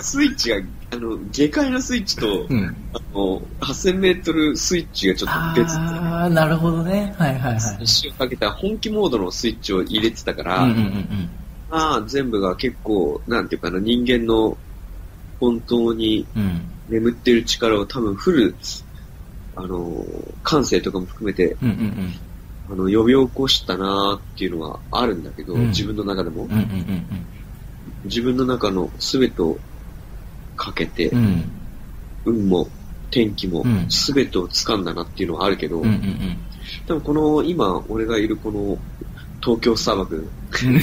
[0.08, 0.56] スイッチが、
[0.92, 2.76] あの、下界のスイッチと、うん。
[2.94, 7.14] あの、8000メートルスイッチがちょっと別ああ、なるほどね。
[7.18, 7.78] はいはいはい。
[7.78, 11.30] で、死をかけた本気モードのスイッチを入れてたから、うんうんうん
[11.70, 14.58] まあ全部が結構、なんていうかな、人間の
[15.42, 16.44] 本当にうん。
[16.44, 16.62] うん。
[16.88, 18.56] 眠っている力を多分フル、
[19.58, 20.06] あの、
[20.44, 22.14] 感性とかも含めて、うんうん
[22.70, 26.52] あの、呼び起こしたなーっていうのはあるんだけど、うん自分の中でもうん。
[26.52, 27.06] う、んうん
[28.06, 29.58] 自分の中の全てを
[30.58, 31.24] かけて、うん。
[31.24, 31.44] うん。
[32.26, 32.68] 運も
[33.10, 36.38] 天気もうん全てを掴んだなっていうのはあるけど、うんうんうん。
[36.86, 38.78] でもこの今俺がいるこの
[39.42, 40.78] 東京砂漠、 東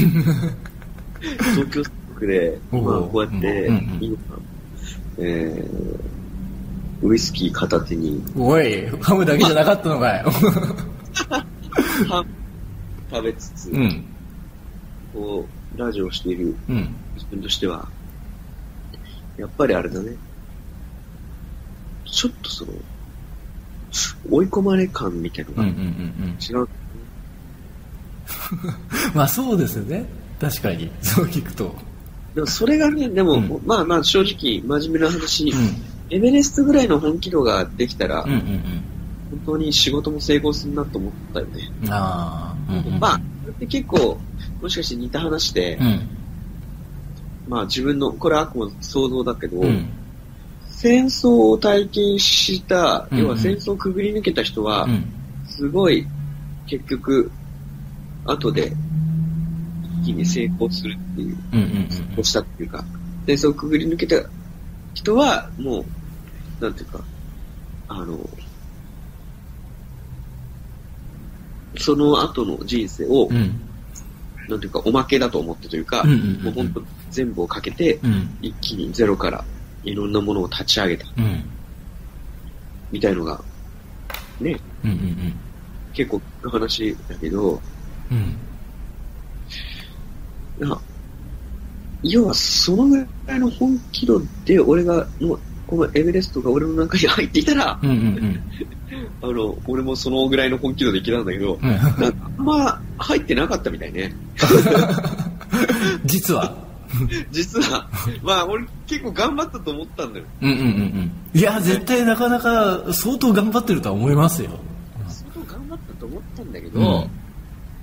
[1.70, 4.18] 京砂漠で、おうまあこうやってうんうん、今、
[5.18, 10.30] えー、ウイスキー片手に、おい、ハムだけじゃなかったのかよ。
[12.08, 12.26] パン
[13.10, 14.04] 食べつつ、うん。
[15.12, 16.94] こう、ラジオをしているうん。
[17.14, 17.88] 自分としては、
[19.36, 20.16] やっぱりあれだね。
[22.04, 22.72] ちょっとその、
[24.30, 25.86] 追い込まれ感みたいなのがうんうんうんう
[26.26, 26.36] ん。
[26.40, 26.68] 違う。
[29.14, 30.06] まあそうですよね。
[30.40, 30.90] 確かに。
[31.02, 31.74] そう聞くと。
[32.34, 35.82] でもそれがね、でも、うんまあまあ正直、真面目な話、うん。
[36.10, 38.40] エベレストぐらいの本気度ができたら、うんうん
[39.30, 41.68] 本当に仕事も成功するなと思ったよね。
[41.82, 41.92] うん。
[41.92, 42.72] ああ。
[42.72, 44.18] うんうんうんまあ、これって結構、
[44.62, 46.08] もしかして似た話で、うん。
[47.48, 49.88] まあ自分の、これはあくまで想像だけど、うん。
[50.66, 55.04] 戦争を体験した、うん要は戦争をくぐり抜けた人は、うん。
[55.46, 56.06] すごい、
[56.66, 57.30] 結局、
[58.24, 58.72] 後で、
[60.02, 61.36] 一気に成功するっていう、
[61.90, 62.84] 成功したっていうか、
[63.26, 64.16] 戦争をくぐり抜けた
[64.94, 65.84] 人は、も
[66.60, 67.04] う、なんていうか、
[67.88, 68.18] あの、
[71.76, 73.36] その後の人生を、うん。
[73.36, 73.60] うん。
[74.48, 76.82] なんていうか、おまけだと思ってというか、うんうんうんうんもう本当
[77.14, 78.36] 全部をかけて、うん。
[78.42, 79.44] 一気にゼロから
[79.84, 81.44] いろんなものを立ち上げた、うん。
[82.90, 83.40] みたいのが、
[84.40, 85.34] ね、うんうん
[85.94, 87.60] 結構の話だけど、
[88.10, 88.36] うん。
[90.58, 90.68] うん。
[90.68, 90.80] な
[92.02, 98.40] 要はそのぐらいの本気度で俺が、もうこのエベレストが俺の中に入っていたら、うんうんうん。
[99.22, 104.12] あの、俺もそのぐらいの本気度で生きたんだけど、うんあんま入ってなかったみたいね。
[106.04, 106.63] 実は。
[107.30, 107.88] 実は、
[108.22, 110.24] まあ俺結構頑張ったと思ったんだよ。
[110.40, 110.68] うんうんうんう
[111.36, 111.38] ん。
[111.38, 114.50] いや、絶対なかなか相当頑張ってるとは思いますよ。
[115.08, 117.10] 相当頑張ったと思ったんだけど、うん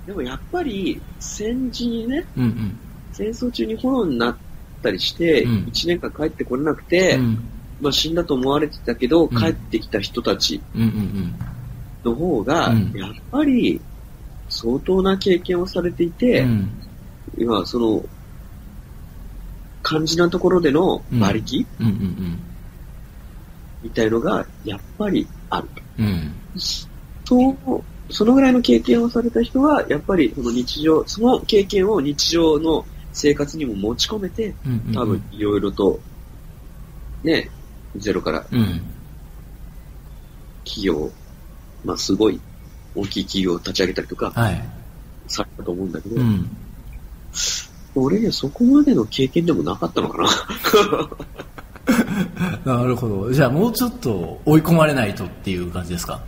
[0.04, 2.76] でもやっぱり戦時にね、うんうん。
[3.12, 4.36] 戦争中に炎になっ
[4.82, 7.38] たりして、うん1年間帰ってこれなくて、うん
[7.80, 11.34] まあ死んだと思われてたけど、うん帰ってきた人たちうんうん
[12.04, 13.80] の方が、うんやっぱり
[14.48, 16.68] 相当な経験をされていて、うん。
[17.38, 18.04] 今その、
[19.82, 22.38] 肝心なところでの馬力うんうん
[23.82, 25.68] みたいのが、やっぱりある。
[25.98, 26.06] うん。
[26.06, 26.32] うん。
[27.24, 36.00] そう、そのぐらいの経験をされた人は、やっぱりその日常、その経験を日常の生活にも持ち込めて、うんうんうん多分いろいろと、
[37.24, 37.50] ね、
[37.96, 38.80] ゼロからうん。
[40.64, 41.10] 企業、
[41.84, 42.40] まあすごい
[42.94, 44.62] 大きい企業を立ち上げたりとかはい。
[45.26, 46.48] されたと思うんだけど、うん。
[47.94, 50.28] 俺そこまでの経験でもなかったのかな。
[52.78, 53.32] なるほど。
[53.32, 56.20] じゃあもうちょっと追い込まれないとっていう感じですか？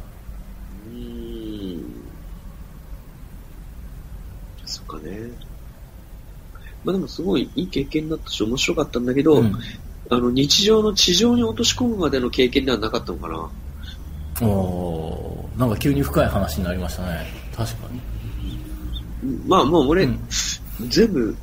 [0.91, 1.85] うーん。
[4.67, 5.31] そっかね。
[6.85, 9.57] まあでもすごいいい経験だったし面白かったんだけど、うん
[10.11, 13.27] あの日常の地上に落とし込むまでの経験ではなかったのか
[14.43, 14.47] な。
[14.47, 17.25] おーなんか急に深い話になりましたね。
[17.57, 17.89] 確か
[19.23, 19.39] に。
[19.49, 20.19] まあもう俺、うん
[20.89, 21.35] 全部、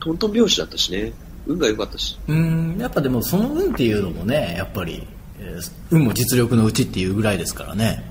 [0.00, 1.12] トントン拍子だったしね。
[1.46, 2.18] 運が良かったし。
[2.26, 5.06] うん、やっぱでもその運っていうのもね、やっぱり、
[5.38, 8.04] えー運も実力のうちっていうぐらいですからね。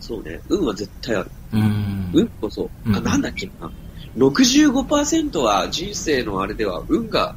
[0.00, 0.40] そうね。
[0.48, 1.30] 運は絶対ある。
[1.52, 2.10] うん。
[2.12, 2.70] 運こそ。
[2.86, 3.70] うんあ、なんだっけな。
[4.16, 7.34] 65%は人生のあれでは運が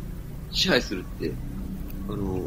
[0.51, 1.31] 支配するって、
[2.09, 2.45] あの、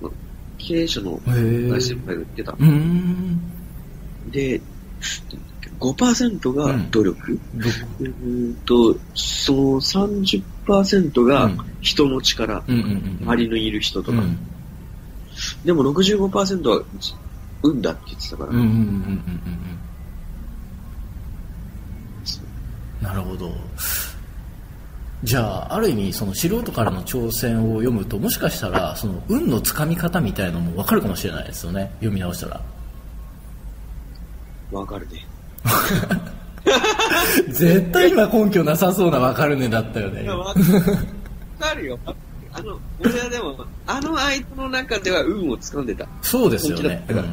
[0.00, 0.10] ま
[0.58, 2.56] 経営者の大先輩が言ってた。
[2.58, 3.40] うん。
[4.30, 4.60] で、
[5.80, 7.68] 5%が努力、ど
[8.00, 8.02] う？
[8.02, 13.18] ーんと、その30%がうん人の力、うんうんうん。
[13.22, 14.18] 周りのいる人とか。
[14.18, 14.38] うん。
[15.64, 16.82] でも65%は
[17.62, 18.82] 運だって言ってたから、うんうんうんうんうん
[23.00, 23.02] うん。
[23.02, 23.52] なるほど。
[25.24, 31.90] じゃあ、ある意味、その素人からの挑戦を読むと、もしかしたら、その運のつかみ方みたいのもわかるかもしれないですよね。
[31.96, 32.60] 読み直したら。
[34.70, 35.26] わかるね。
[37.48, 40.28] 絶対今根拠なさそうなわかるねだったよね。
[40.28, 40.54] わ
[41.58, 41.98] かるよ。
[42.52, 46.06] あの、俺はでも、あの相手の中では運を掴んでた。
[46.22, 47.04] そうですよね。
[47.08, 47.26] だから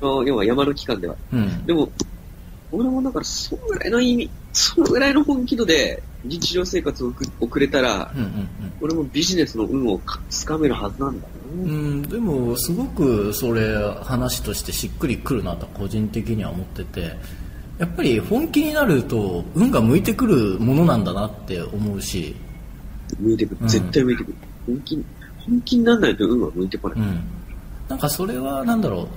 [0.00, 1.14] あの要は山の期間では。
[1.32, 1.40] うん。
[1.40, 1.66] うん。
[1.66, 1.90] でも、
[2.72, 8.48] 俺もだから、そのぐらいの意味、そのぐらいの本気度で日常生活を送送れたら、うんうん
[8.80, 11.62] 俺もビジネスの運をか掴めるはずなんだうん。
[11.62, 17.16] うん、でも、すごくそれ、話としてしっくりくるなと個人的には思ってて、
[17.78, 22.34] やっぱり本気になると、運が向いてくるものなんだなって思うし、
[23.18, 23.68] 向いてくるうん。
[23.68, 24.34] 絶対向いてくる。
[24.66, 25.04] 本気に、
[25.46, 26.98] 本気にならないと運は向いてこない。
[26.98, 27.20] うん。
[27.88, 29.08] なんかそれは、なんだろう、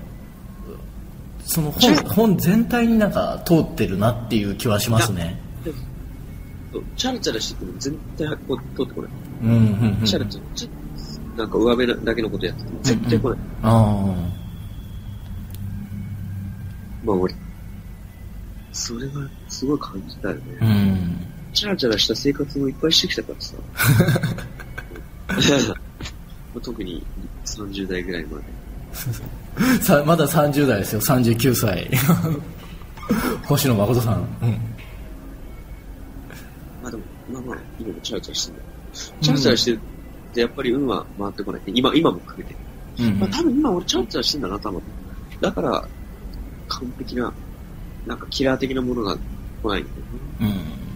[1.43, 5.46] その本本全体になんか通ってるなっていう気はしますね。
[6.95, 9.11] チャラチャラしてても全対こう通ってこない。
[9.43, 10.05] うん、うん、うん。
[10.05, 10.71] チャラチャラ、ちょっ
[11.35, 13.39] となんか上辺だけのことやってても絶対来ない。
[13.63, 14.15] あ
[17.05, 17.33] まあ俺、
[18.73, 20.41] それはすごい感じたよね。
[20.61, 21.27] あ、うん。
[21.53, 23.55] チャラチャラした生活もいっぱいしてきたからさ。
[26.63, 27.05] 特に
[27.45, 28.43] 30代ぐらいまで。
[29.81, 31.89] さまだ30代ですよ39歳
[33.45, 34.59] 星野誠さん、うん、
[37.31, 38.69] まあまあまあ、今もチャラチャラしてるんだよ。
[39.21, 41.61] チャラチャラしてるってやっぱり運は回ってこない。
[41.67, 42.55] 今、今も含めて。
[42.99, 44.81] うんまあ多分今俺チャラチャラしてんだな、多分。
[45.41, 45.87] だから、
[46.67, 47.33] 完璧な、
[48.05, 49.17] なんかキラー的なものが
[49.61, 50.41] 来ないんだよね。
[50.41, 50.87] うん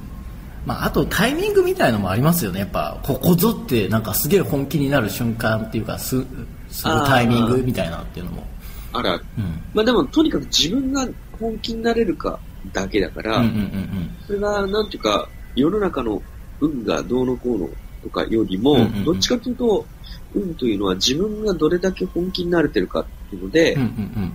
[0.66, 6.24] まあ、あとタイミングみたいのもありますよねやっぱここぞってなんかすげえ本気になる瞬間っていうかす
[6.70, 8.48] するタイミングみたいなっていうのも、
[8.94, 9.26] あるある。
[9.38, 11.08] うん、まあでも、とにかく自分が
[11.40, 12.40] 本気になれるか
[12.72, 16.22] だけだから、うんうんうんそれが、なんていうか、世の中の
[16.60, 17.70] 運がどうのこうの
[18.04, 19.04] とかよりも、うんうんうん。
[19.06, 19.86] どっちかというと、
[20.34, 24.34] 運というのは自分がどれだけ本気になれてるかっていうので、うんうんうんうん。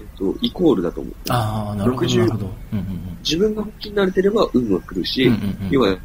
[0.00, 1.14] えっと、イコールだと思う。
[1.28, 2.86] ああなるほど60なるほど、うんうん
[3.26, 5.68] 自分が本気になれてれば運は来るし、うんうんうん。
[5.70, 5.98] 要は、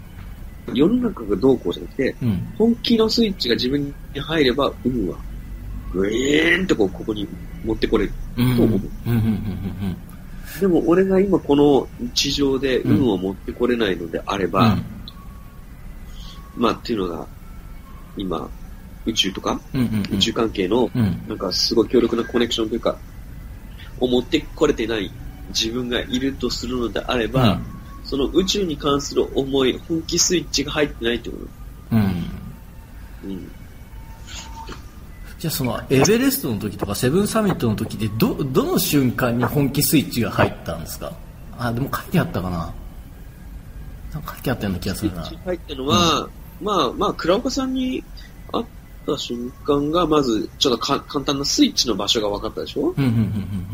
[0.73, 2.29] 世の中がどうこうじゃなくて、うん。
[2.29, 5.17] うん本気のスイッチが自分に入れば、運は、
[5.93, 7.27] グイーンとこう、ここに
[7.63, 8.13] 持ってこれる。
[8.37, 8.43] う。
[8.43, 10.10] んと思ううんうんうん
[10.59, 14.83] でも、俺が今この地上で運を持ってこれないのであれば、うん。
[16.55, 17.27] まあ、っていうのが、
[18.17, 18.51] 今、
[19.05, 19.61] 宇宙とか、
[20.11, 21.23] 宇宙関係の、うん。
[21.27, 22.99] なんかすごい強力なコネクションというか、
[23.97, 25.13] を持ってこれてない
[25.47, 27.61] 自分がいるとするのであれば、
[28.03, 31.47] その宇宙に関する思い、本気スイッチが入ってないってこと。
[31.91, 32.25] うん。
[33.23, 33.51] うん。
[35.41, 41.13] じゃあそのエベレストの時とかセブンサミットの時でどどの瞬間に本気スイッチが入ったんですか？
[41.57, 42.71] あでも書いてあったかな。
[44.13, 45.23] なんか書いてあったような気がすスイるな。
[45.23, 46.29] ッチ入ったのは、
[46.61, 48.03] まあまあ、倉岡さんに
[48.51, 48.65] 会っ
[49.07, 52.93] た瞬間が、まず、ちょっとか簡単なスイッチの場所が分かったでしょ？
[52.95, 53.65] うんうん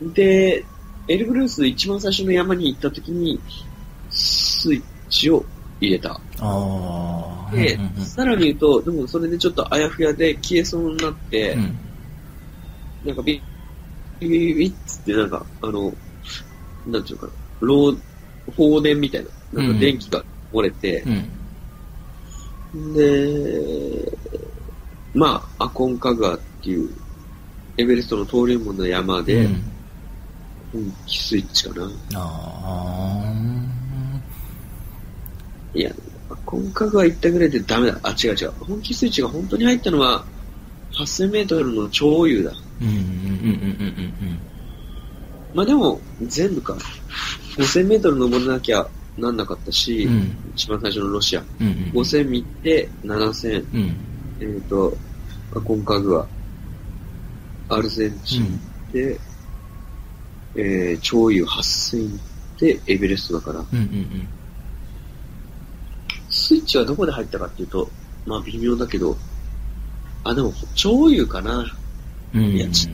[0.00, 0.64] うんで、
[1.06, 3.40] エルブルースで一番最初の山に行った時に、
[4.10, 5.44] スイッチを
[5.80, 6.20] 入れた。
[6.40, 7.54] ああ。
[7.54, 11.78] で、うんうんさらに言うと、でもそれでちょっとあやふやで消えそうになって、うん。
[13.04, 13.42] なんかビッ、
[14.20, 15.92] ビッビッビッつってなんか、あの、
[16.86, 17.98] なんていうのかな、漏、
[18.56, 21.04] 放電みたいな、なんか電気が漏れて、
[22.74, 22.94] うん。
[22.94, 24.12] で、
[25.14, 26.90] まあ、アコンカグアっていう、
[27.78, 29.62] エベレストの登竜門の山で、うん
[30.72, 31.90] 本気スイッチかな。
[32.14, 33.32] あ
[35.74, 35.90] いや、
[36.30, 37.98] アコンカグア行ったぐらいでダメだ。
[38.02, 38.50] あ、違う違う。
[38.60, 40.24] 本気スイッチが本当に入ったのは、
[40.92, 42.52] 8000メートルの超優だ。
[42.52, 44.38] ーうんうんうんうんうん
[45.54, 46.76] まあでも、全部か。
[47.56, 48.86] 5000メートル登らなきゃ
[49.16, 51.44] なんなかったし、うんうん一番最初のロシア。
[51.60, 53.96] うんうん5000見て、7000、うん
[54.40, 54.96] えっ、と、
[55.54, 56.26] アコンカグア、
[57.68, 58.60] アルゼンチン
[58.92, 59.18] で、
[60.54, 64.28] えー、超優8000行って、エベレストだから、うんうん
[66.46, 67.90] スイッチはどこで入ったかっていうと、
[68.24, 69.16] まあ微妙だけど、
[70.22, 71.66] あ、でも、超優かな。
[72.34, 72.88] うんうんいやち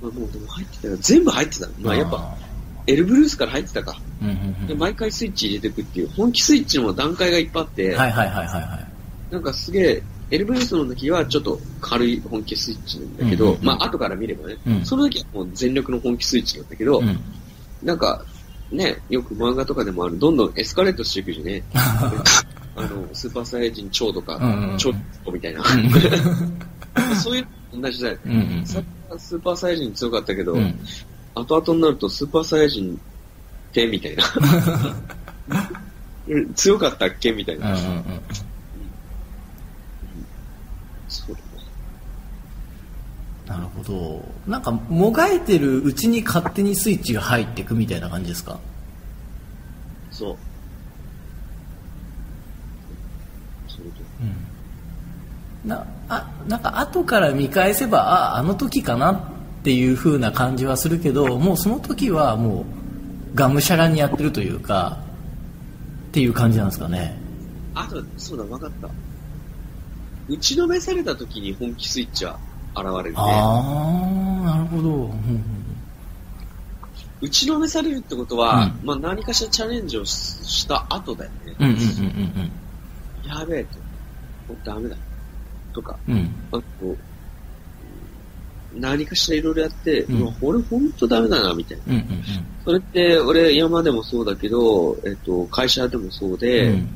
[0.00, 0.96] まあもうでも入ってたよ。
[0.96, 1.68] 全部入ってた。
[1.80, 2.36] まあやっぱ、
[2.86, 4.00] エルブルースから入ってたか。
[4.20, 8.90] うんうんうんで、毎回スイッチ入れていくっていう、本気スイッチの段階がいっぱいあって、はいはいはいはいはい
[9.32, 17.20] なんかすげえ、エルブルースの時はちょっと軽い本気スイッチなんだけど、うんうんうんまあ後から見ればね、うんその時はもう全力の本気スイッチなんだけど、うん
[17.82, 18.24] なんか、
[18.70, 21.62] ね、よく漫画とかでもある、どんどんエスカレートしていくじゃね。
[22.76, 24.92] あの、スーパーサイヤ人超とか、うんうんうん超
[25.32, 25.64] みたいな。
[27.22, 28.20] そういうの同じだよね。
[28.26, 28.66] うんうん
[29.18, 30.78] スーパーサイヤ人強かったけど、うん
[31.34, 33.00] 後々になるとスーパーサイヤ人
[33.70, 34.24] ってみたいな。
[36.28, 37.72] う ん強かったっけみたいな。
[37.72, 38.02] うんうんうん
[41.08, 41.44] そうだね。
[43.50, 44.24] なるほど。
[44.46, 48.60] なんかもがいてるうちに勝手にスイッチが入っていくみたいな感じですか？
[50.12, 50.36] そう。
[53.66, 53.94] それと。
[55.64, 59.22] なあなんか後から見返せばああの時かなっ
[59.64, 62.64] ていう風な感じはするけどもうその時はも
[63.34, 65.00] うがむしゃらにやってるというか
[66.08, 67.18] っていう感じなんですかね？
[67.74, 68.88] あと、そうだ、わかった。
[70.28, 72.38] 打ちのめされた時に本気スイッチは
[72.76, 73.16] 現れるね。
[73.16, 75.44] ああなるほど、うんうん
[77.22, 81.54] 打ちのめされるってことは、うんまあ何かしらチャレンジをしした後だよね。
[81.60, 82.52] うんうんうん
[83.28, 83.76] やべえと。
[84.52, 84.96] もうダメだ。
[85.72, 86.96] とか、うんうんあと、
[88.74, 91.84] 何かしらいろいろやって、うん俺ほんとダメだな、みたいな。
[91.88, 92.24] うんうん
[92.64, 96.88] それって、俺、山でもそうだけど、えっと、会社でもそううんで、うん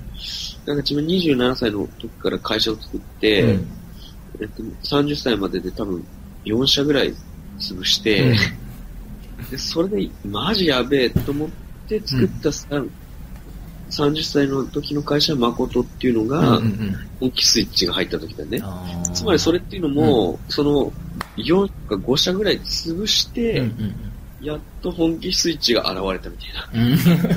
[0.66, 3.68] なんか自分27歳の時から会社を作って、うん
[4.40, 6.04] えっと、30歳までで多分
[6.44, 7.14] 4社ぐらい
[7.58, 8.34] 潰して、
[9.50, 11.48] でそれでマジやべえと思っ
[11.88, 12.66] て作ったさ、
[13.90, 16.96] 30歳の時の会社、誠っていうのが、うんうんうん。
[17.20, 18.60] 本気スイッチが入った時だね。
[19.12, 20.92] つまりそれっていうのも、その
[21.36, 23.94] 4か5社ぐらい潰して、うんうん
[24.44, 27.36] やっと本気スイッチが現れたみたいな。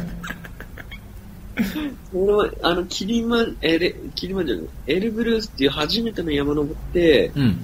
[1.58, 7.58] う んそれは、あの、キリマン、エレ、キリマンじゃない、エルブルースっていう初めての山登って、うん。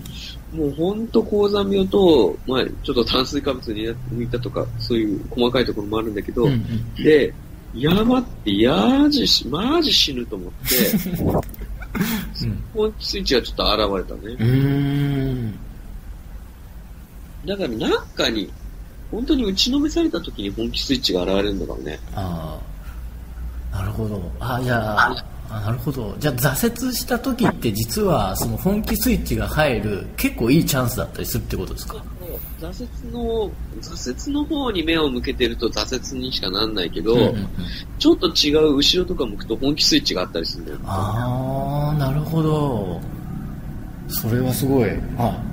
[0.53, 7.03] もうほんと高山病と、まあちょっと炭水化物に抜いたとか、そういう細かいところもあるんだけど、うんうん。
[7.03, 7.33] で、
[7.75, 10.75] 山ってやじし、マジ死ぬと思って、
[12.73, 15.53] 本気スイッチがちょっと現れたね。
[17.45, 18.49] だからなんかに、
[19.11, 21.99] 本当に打ちのめされた時に本気スイッチが現れるんだからね。
[22.15, 22.72] ああ
[23.73, 24.21] なるほど。
[24.39, 26.15] あじゃああなるほど。
[26.19, 32.03] じゃあ挫折した時って実はその本気スイッチが入る結構いいチャンスだったりするってことですか？
[32.59, 37.47] 挫折の、挫折の方に目を向けてると挫折にしかなんないけど、うんうんうん。
[37.99, 40.79] ちょっと違う後ろとか向くと本気スイッチがあったりするんだよ。
[40.85, 43.01] ああなるほど。
[44.07, 44.89] それはすごい。
[45.17, 45.43] あ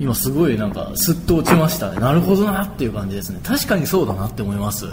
[0.00, 2.00] 今すごいなんかスッと落ちましたね。
[2.00, 3.40] なるほどなっていう感じですね。
[3.44, 4.86] 確かにそうだなって思います。
[4.86, 4.88] う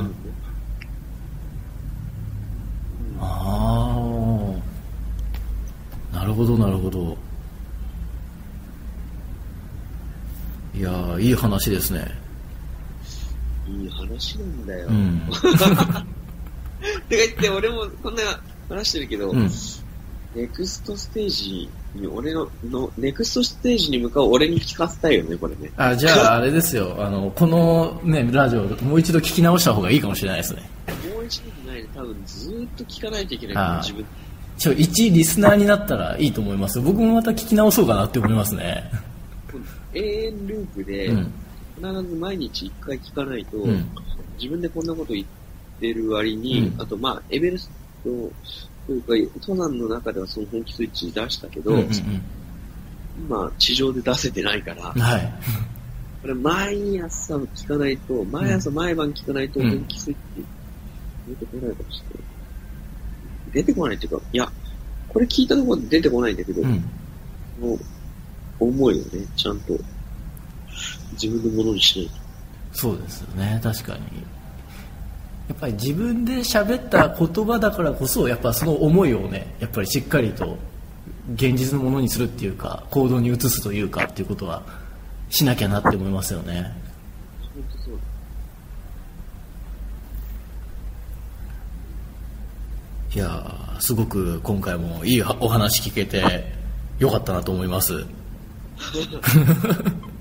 [0.00, 0.14] ん
[3.28, 4.60] あ
[6.12, 7.16] あなるほどなるほど。
[10.74, 12.06] いやーいい話ですね。
[13.66, 14.88] いい話なんだよ。
[14.88, 15.22] うん。
[15.40, 16.04] てか
[17.08, 18.22] 言って、俺もこんな
[18.68, 19.50] 話してるけど、うん。
[20.34, 21.70] ネクストステージに、
[22.06, 25.70] 俺の、の、ネクストステージに向かう俺に聞かせたいよね、これね。
[25.76, 26.96] あじゃあ あれですよ。
[26.98, 30.68] あのこのねラジオもう一度聞き直した方がいいかもしれないですね。
[31.14, 34.04] もう一度じゃないで、多分ずーっと聞かないといけない自分。
[34.58, 36.80] ちょ一リスナーになったらいいと思います。
[36.80, 38.90] 僕もまた聞き直そうかなって思いますね。
[39.94, 41.32] 永遠ループで、うん。
[41.76, 43.86] 必ず毎日一回聞かないと、うん。
[44.38, 45.26] 自分でこんなこと言っ
[45.80, 46.80] てる割に、うん。
[46.80, 47.70] あとまあ、エベレス
[48.02, 48.10] ト
[48.86, 51.90] というか、登山の中ではその本気スイッチ出したけど、うんうん
[53.18, 55.32] 今、地上で出せてないからうん、はい。
[56.20, 60.44] これ毎朝聞かないと、毎朝毎晩聞かないとうん本気スイッチ
[61.28, 62.24] 出てこないかもしれない。
[63.52, 64.52] 出てこないっていうか、いや、
[65.08, 66.70] これ聞いたところで出てこないんだけど、うん。
[67.60, 67.78] もう、
[68.60, 69.78] 思いをね、ちゃんと
[71.12, 72.26] 自分のものにしないと。
[72.72, 74.02] そうですよね確かに
[75.48, 80.58] やっぱり自分で喋った言葉だからこそやっぱその思いをねやっぱりしっかりと
[81.34, 84.62] 現実のものにするっていうか行動に移すというかっていうことは
[85.30, 86.72] しなきゃなって思いますよね。
[93.14, 96.52] いやすごく今回もいいお話聞けて
[96.98, 98.04] よかったなと思います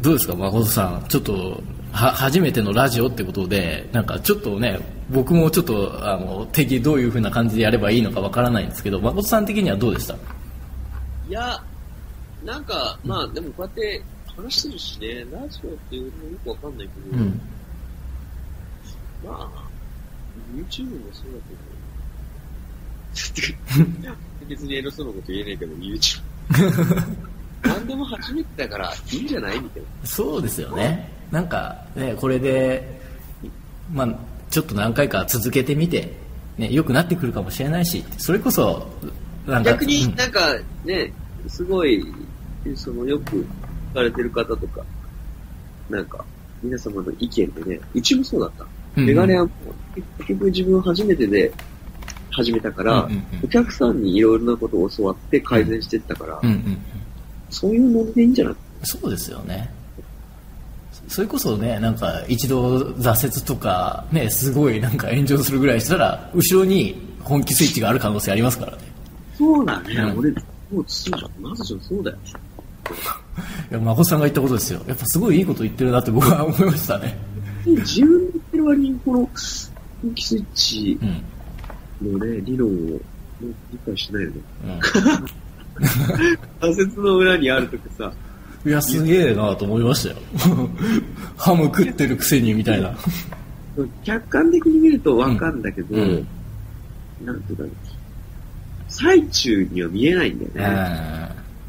[0.00, 1.04] どうですか誠さん。
[1.08, 4.78] ちょっとは初めてのラジオってことでなんかちょっとね
[5.10, 10.14] 僕もちょっとあの敵どういう風な感じでやればいいのかわからないんですけど誠さん的にはどうでした？
[11.28, 11.62] いや、
[12.44, 14.02] なんか、まあ、でもこうやって
[14.36, 17.40] 話してるしね、ラジオっていうのもよくわかんないけど、うん。
[19.24, 19.68] まあ、
[20.52, 21.38] YouTube もそうだ
[23.86, 24.14] けど、
[24.48, 26.20] 別に偉そうなこと言えないけど、YouTube。
[27.62, 29.88] 何でも初めてだからいいんじゃないみたいな。
[30.06, 31.10] そうですよね。
[31.30, 33.00] なんかねこれで
[33.92, 34.08] まあ
[34.50, 36.12] ちょっと何回か続けてみて
[36.58, 38.88] ね良くなってくるかもしれないしそれこそ
[39.46, 40.14] なんか逆にうん。
[40.16, 40.54] なんか
[40.84, 41.12] ね、
[41.48, 42.04] すごい、
[42.76, 43.46] そのよく
[43.92, 44.84] 聞かれてる方とか、
[45.88, 46.24] なんか、
[46.62, 48.64] 皆様の意見でね、うちもそうだった。
[48.64, 48.70] うん
[49.06, 49.50] メガネはも
[49.96, 51.52] う結局自分初めてで
[52.32, 53.24] 始めたから、うんうんうん。
[53.44, 56.78] お客さんにいろいろなことを教わって改善していったから、うんうん
[57.50, 58.54] そういうノリでいいんじゃない？
[58.84, 59.70] そうですよね。
[61.08, 68.78] それこそねなんか一度挫折とかねすごいなんか炎上するぐらいしたら後ろに本気スイッチがある可能性ありますからね。
[69.36, 70.18] そうだね、うん。
[70.18, 70.36] 俺、も
[70.80, 71.42] うそうじゃん。
[71.42, 72.16] まずじゃん、そうだよ。
[73.70, 74.80] いや誠さんが言ったことですよ。
[74.86, 77.16] やっぱすごいいいこと言ってるなって僕は思いましたね。
[77.66, 79.18] 自分で言ってる割に、この、
[80.02, 80.98] 本気スイッチ
[82.02, 82.98] うんのね、理論を、ね
[83.40, 84.36] 理解しないよね。
[84.64, 85.26] うん
[86.60, 88.12] 挫折の裏にあるとかさ、
[88.66, 90.16] いやすげえなと思いましたよ。
[91.36, 92.94] ハム食ってるくせにみたいな。
[94.04, 96.26] 客観的に見るとわかんだけど、うん。
[97.24, 97.64] なんていうか、
[98.88, 100.64] 最中には見えないんだようね。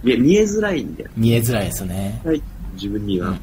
[0.05, 0.09] ん。
[0.09, 1.09] いや、見えづらいんだよ。
[1.15, 2.21] 見えづらいですね。
[2.73, 3.37] 自分にうんは。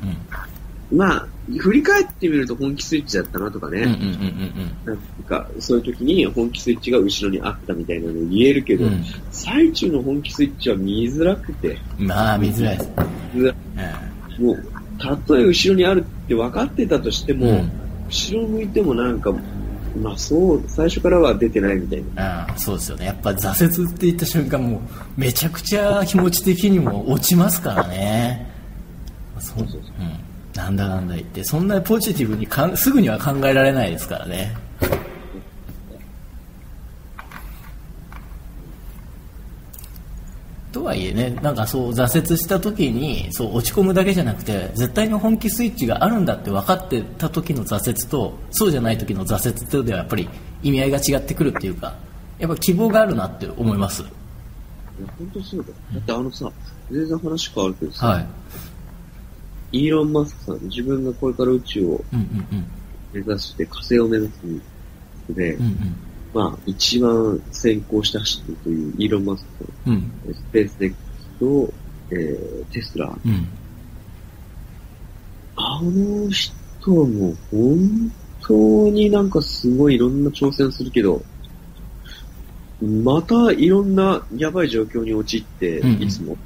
[0.93, 1.27] まあ、
[1.57, 3.83] 振り返ってみると本気スイッチだったなとかね。
[3.83, 9.05] うんうんうんなんか、そういう時に本気スイッチが後ろにあったみたいなの言えるけど、うん。
[9.31, 12.79] 最中の本気スイッチは見づらくて、うんまあ見づらい。
[12.79, 12.95] ですね
[13.35, 13.55] 見づら
[14.39, 14.65] もう、
[14.99, 17.71] たとえ後ろにあるって分かってたとしても、うん。
[18.09, 19.33] 後ろ向いてもなんか、
[20.03, 22.43] まあそう、最初からは出てないみたいな。
[22.43, 23.07] ああそうですよね。
[23.07, 24.81] やっぱ挫折って言った瞬間もう
[25.17, 28.47] めちゃくちゃ気持ち的にも落ちますからね。
[29.41, 29.81] そうそうそう。
[29.81, 30.28] うん、
[30.59, 34.57] なんだなんだ言ってそんなポジティブにかんすぐには考えられないですからね。
[40.73, 50.29] とはいえねなんかそう挫折した時にそう落ち込むだけじゃなくて絶対の本気スイッチがあるんだって分かってた時の挫折とそうじゃない時の挫折とではやっぱり
[50.65, 51.95] 意味合いが違ってくるっていうか
[52.41, 54.03] やっぱ希望があるなって思います。
[55.17, 55.75] 本当そうだよ。
[55.95, 56.51] だってあのさ、
[56.91, 58.27] 全然話変わるけどさ、はい
[59.73, 62.05] イーロン・マスクさん、自分がこれから宇宙を
[63.13, 64.41] 目指して火星を目指す
[65.29, 65.97] ので、うんうん。
[66.35, 70.35] まあ、一番先行して走ってるというイーロン・マスクさん、うん。
[70.35, 70.99] スペース X
[71.39, 71.75] と、
[72.11, 73.07] えー、テスラ。
[73.07, 73.49] うん。
[75.57, 76.53] あの人
[76.87, 78.55] はもう本当
[78.91, 81.23] になんかすごいいろんな挑戦するけど、
[82.81, 86.37] またいろんなやばい状況に陥って、いつも。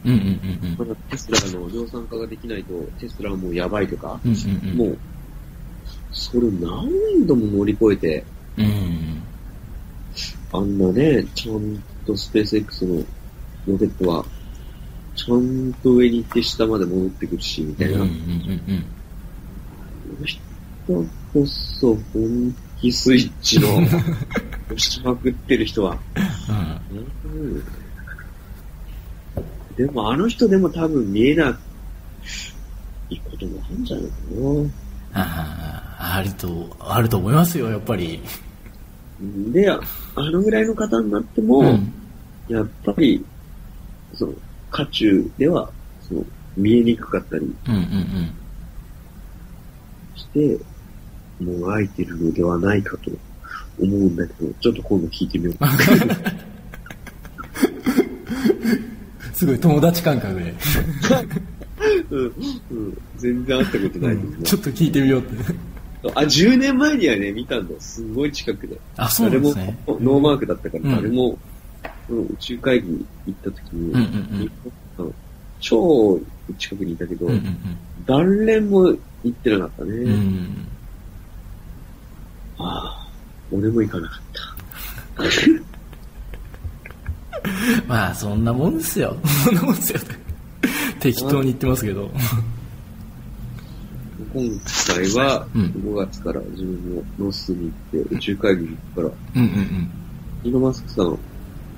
[1.10, 4.76] テスラの量産化ができないと、テスラはもうやばいとか、うんうんうん。
[4.76, 4.98] もう、
[6.10, 8.24] それを何度も乗り越えて、
[8.56, 9.22] うん
[10.52, 13.02] あんなね、ちゃんとスペース X の
[13.66, 14.24] ロケットは、
[15.14, 17.96] ちゃんと上に行って下まで戻ってくるし、みたいな。
[17.96, 18.84] うんうんうん
[20.12, 20.51] この人
[20.86, 25.96] こそ本気スイッチの押しまくってる人は。
[27.24, 27.62] うん
[29.76, 31.58] でもあの人でも多分見えな
[33.08, 34.10] いこともあるんじゃないか
[35.14, 38.20] あああるとあると思いますよやっぱり
[39.22, 39.52] な。
[39.52, 39.80] で、あ
[40.16, 41.92] のぐらいの方になっても、うん
[42.48, 43.24] やっぱり、
[44.12, 44.32] その、
[44.70, 45.70] 渦中では、
[46.06, 46.24] その、
[46.56, 48.34] 見えにくかったり、うんうん
[50.16, 50.58] して、
[51.44, 53.10] もがいてるのではないかと
[53.80, 55.68] 思うんだけど、ちょっと今度聞いてみようか。
[59.32, 60.54] すごい友達感覚で、
[62.10, 64.36] うん、うん、全然会ったことないですね。
[64.44, 65.34] ちょっと聞いてみようって。
[66.14, 67.80] あ、10年前にはね、見たんだよ。
[67.80, 68.76] すごい近くで。
[68.96, 69.76] あ、そうですね。
[69.86, 71.38] 誰もノーマークだったから、うん誰も、
[72.08, 74.04] その宇宙会議行った時に、うんうん
[74.98, 75.14] うん
[75.60, 76.20] 超
[76.58, 77.56] 近くにいたけど、うんうん
[78.04, 78.88] 誰も
[79.22, 79.92] 行ってなかったね。
[79.92, 80.66] うん。
[82.62, 82.68] うん。
[82.68, 83.08] ああ、
[83.52, 85.62] 俺も行かなかった。
[87.86, 89.16] まあ、そんなもんですよ。
[89.44, 90.00] そんなもんですよ。
[91.00, 92.10] 適当に言ってますけど。
[94.32, 99.90] 今回はうん5月から自分もノースに行って宇宙会議に行くから、うんうんうん。
[100.44, 101.06] イーロン・マスクさん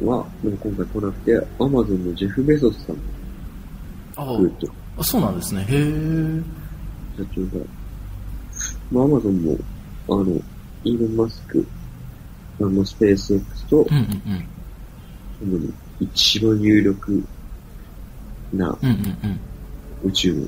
[0.06, 2.96] は、でも今回来なくて、アマゾンのジェフ・ベゾスさん
[4.16, 4.68] あが来ると、
[4.98, 5.62] あ、そうなんですね。
[5.62, 6.42] へえ。
[7.16, 7.64] 社長が、
[8.92, 9.58] まあアマゾンも、
[10.08, 10.40] あの、
[10.84, 11.66] イーロン・マスク、
[12.60, 14.02] あの、スペース X と、うんうん
[15.42, 15.58] うん。
[15.58, 17.24] 主に一番有力
[18.52, 18.96] なうんうん
[20.04, 20.08] うん。
[20.08, 20.46] 宇宙の、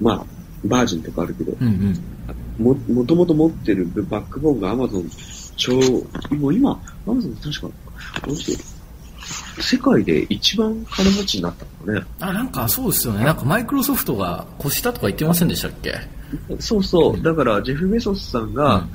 [0.00, 0.26] まあ、
[0.64, 2.64] バージンとかあるけど、うんうん。
[2.64, 5.08] も、もともと持ってるバックボーンがアマゾン
[5.56, 5.72] 超、
[6.30, 6.72] もう今、
[7.06, 7.68] アマゾン確か、
[8.22, 8.52] この人
[9.60, 12.06] 世界で一番金持ちになったのかね。
[12.20, 13.24] あ、なんかそうですよね。
[13.24, 15.94] なんかマイクロソフトが越したとか言ってませんでしたっけ？
[16.60, 17.22] そうそう。
[17.22, 18.88] だから、ジェフ・ベソスさんが、うん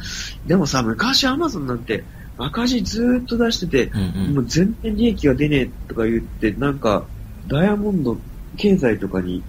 [0.47, 2.03] でもさ、昔アマゾンなんて
[2.39, 7.03] 赤字ずーっと出してて、うんうんもう全然利益が出ねえとか言って、なんか、
[7.47, 8.17] ダイヤモンド
[8.57, 9.43] 経済とかに、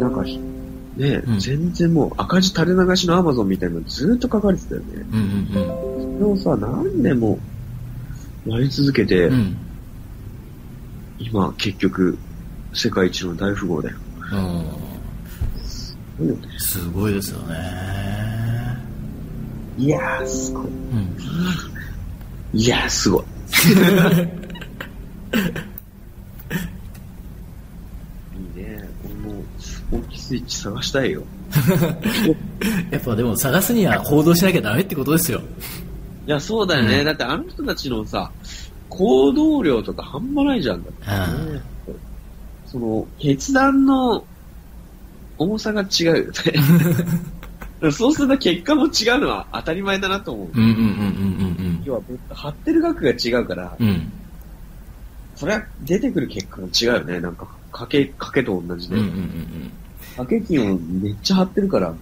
[0.00, 0.40] なんか、ね、
[0.96, 4.86] うん全然もう赤字垂れ流しのアマゾンみたいなのずーっと書かれてたよね。
[5.12, 5.22] うんう
[6.02, 7.38] んそれをさ、何年も
[8.46, 9.56] やり続けて、うん。
[11.18, 11.26] うん。
[11.26, 12.18] 今結局、
[12.72, 13.96] 世界一の大富豪だよ。
[14.32, 16.28] うん。
[16.28, 17.56] うんすごいですよね。
[19.78, 20.66] いやー、すごい。
[20.66, 21.16] うん。
[22.54, 23.24] いやー、すごい。
[28.56, 28.88] いいね。
[29.02, 29.08] こ
[29.92, 31.22] の、大きいスイッチ探したいよ。
[32.90, 35.42] やっぱでも探すには行動しなきゃダメってことですよ。
[36.26, 37.00] いや、そうだよね。
[37.00, 38.30] うんだってあの人たちのさ、
[38.88, 40.82] 行動量とか半端ないじゃん。
[40.84, 41.62] だってね
[42.66, 44.24] その、決断の
[45.38, 46.14] 重さが違うよ
[47.80, 47.90] ね。
[47.92, 50.48] そうすると結果も違うのは当たり前だなと思う。
[50.52, 53.94] うんうんうんうん要は、貼ってる額が違うから、うんうん。
[53.94, 54.12] うん。
[55.36, 57.20] それは出てくる結果が違うよね。
[57.20, 58.96] なんか、賭け、賭けと同じで。
[58.96, 59.70] うんうんうんうん。
[60.16, 61.94] 掛け金をめっちゃ貼ってるから、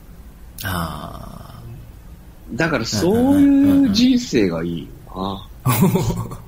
[0.62, 1.62] あ
[2.52, 4.88] だからそういう人生がいいよ
[5.64, 5.72] な。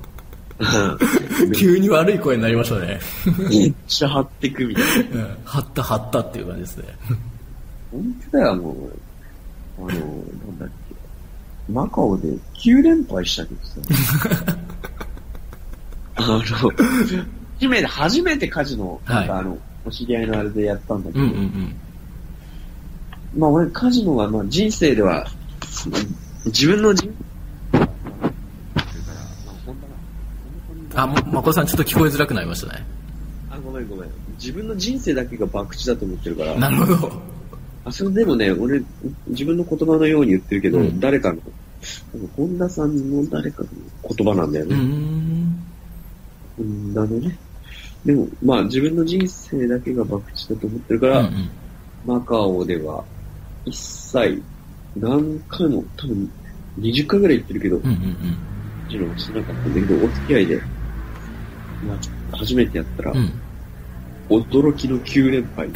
[0.60, 0.96] あ。
[1.56, 3.00] 急に悪い声になりましたね。
[3.48, 5.20] めっちゃ貼ってくみたいな。
[5.20, 5.36] うん。
[5.44, 6.84] 張った張ったっていう感じですね。
[7.92, 8.92] 本当だよ、もう。
[9.78, 11.72] あの、なんだっけ。
[11.72, 14.56] マカオで9連敗したけどさ。
[16.16, 21.76] あの、初めて、初めてカジノ、はいなんかあの、お知り合いのあれでやったんだけど、うんうんうん。
[23.36, 25.26] まあ俺カジノはまあ人生では、
[26.46, 27.10] 自分の人
[30.96, 32.84] あ、もまこさんちょっと聞こえづらくなりましたね。
[33.50, 34.10] あ、ごめんごめん。
[34.38, 36.54] 自分の人生だけが博打だと思ってるから。
[36.56, 37.12] なるほど。
[37.84, 38.82] あ、それでもね、俺、
[39.28, 41.40] 自分の言葉のように言ってるけど、うん誰かの、
[42.36, 43.68] 本田さんの誰かの
[44.16, 44.76] 言葉なんだよね。
[44.76, 45.64] ん。
[46.58, 47.38] うん、なのね。
[48.04, 51.50] でも、まあ自分の人生だけが博打だと思ってるから、うんうん
[52.06, 53.04] マカオでは
[53.64, 54.40] 一切
[54.96, 56.30] 何回も、多分
[56.78, 57.96] 20回ぐらい行ってるけど、うんうんうん。
[57.96, 58.08] も
[58.88, 60.66] ちろんしなかったんだけど、お付き合いで、まあ、
[62.32, 63.32] 初めてやったら、うん。
[64.28, 65.68] 驚きの9連敗。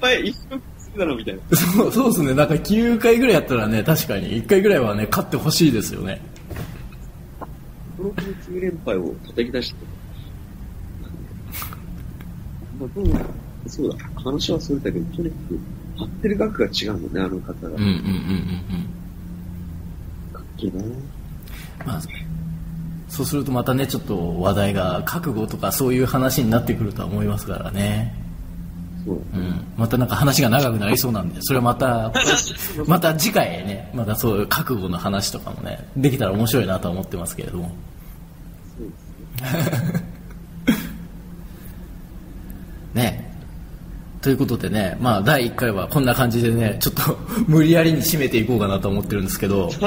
[0.00, 1.40] はい、一生するだろ、みたいな。
[1.56, 2.34] そうそうですね。
[2.34, 6.20] なんか9回ぐらいやったらね、確かに1回ぐらいはね、勝ってほしいですよね。
[7.98, 9.76] 驚きの9連敗を叩き出して。
[12.78, 13.06] まあ、どう
[13.68, 15.58] そうだ、話はそれだけど、とにかく、
[15.98, 17.68] 張ってる額が違うんだね、あの方が。
[17.68, 18.06] うんうんうんうんうん。
[20.32, 20.84] かっけえな
[21.86, 22.02] まあ、
[23.16, 28.14] そうするとまたね、ちょっと話題が覚悟とかそういう話になってくるとは思いますからね。
[29.06, 29.64] そううん。
[29.74, 32.12] またなんか話が長くなりそうなんで、それはまた、
[32.86, 37.74] また次回ね、またそういう覚悟の話とかもね、できたら面白いなとは思ってますけれども。
[42.92, 43.34] ね。
[44.20, 49.70] ということでね、まあ第1回はこんな感じでね、ちょっと無理やりに締めていこうかなと思ってるんですけど、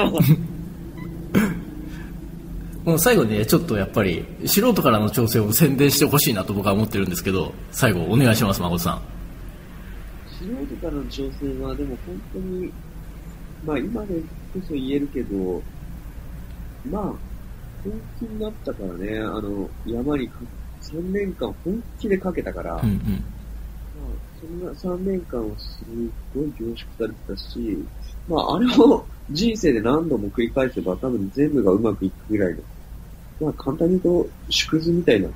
[2.90, 9.02] もう最後にね、ちょっとやっぱり素人からの挑戦を宣伝してほしいなと僕は思ってるんですけど、最後お願いします、誠さん。
[10.26, 12.72] 素人からの挑戦は、でも本当に、
[13.64, 14.20] まあ今で
[14.52, 15.62] こそ言えるけど、
[16.90, 17.18] まあ、本
[18.18, 20.40] 気になったからね、あの、山にか
[20.82, 22.96] 3年間本気でかけたから、うんうん。
[22.96, 25.84] まあ、そんな3年間はす
[26.34, 27.78] ごい凝縮されてたし、
[28.28, 32.60] まあ、あれを人生で何度も繰り返せば多分全部がうまくいくぐらいの、
[33.40, 35.28] まあ、簡単に言うと縮図みたいな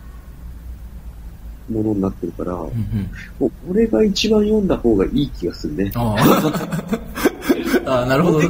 [1.71, 2.71] ものになってるから、もうん
[3.41, 3.47] うん。
[3.47, 5.91] うこれが一番読んだ方がいい気がするね。
[5.95, 6.17] あ
[8.03, 8.07] あ。
[8.07, 8.41] なるほど。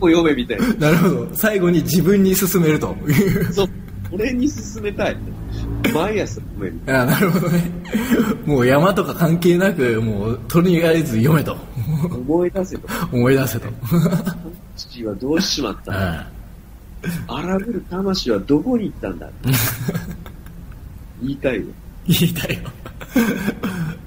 [0.00, 0.74] 読めみたいな。
[0.74, 1.28] なるほど。
[1.34, 2.94] 最後に自分に勧めると。
[3.52, 3.68] そう。
[4.12, 5.16] 俺に勧めたい。
[5.94, 6.78] 毎朝読める。
[6.86, 7.70] ああ、なるほどね。
[8.46, 11.56] もう山とか関係なく、もうとりあえず読めと。
[12.12, 12.88] 思い出せと。
[13.12, 13.68] 思い出せと。
[14.76, 15.92] 父はどうしちまった。
[15.92, 16.26] あ
[17.28, 19.28] 荒ぶる魂はどこに行ったんだ？
[21.22, 21.62] 言いたいよ。
[22.06, 22.70] 言いたいよ。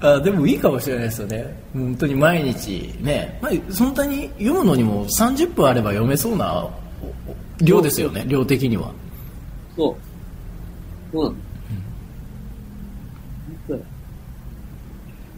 [0.00, 1.62] あでもいいかもしれないですよね。
[1.72, 6.68] 本当に毎日ね、まあ、そんなに読むのにも30分あれば読めそうな
[7.60, 8.90] 量ですよね、量的には。
[9.76, 9.94] そう。
[11.12, 11.38] そうなんだ。
[13.46, 13.84] 本当だよ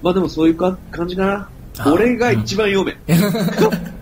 [0.03, 1.49] まあでもそういうか感じかな。
[1.79, 2.97] あ俺が一番読め。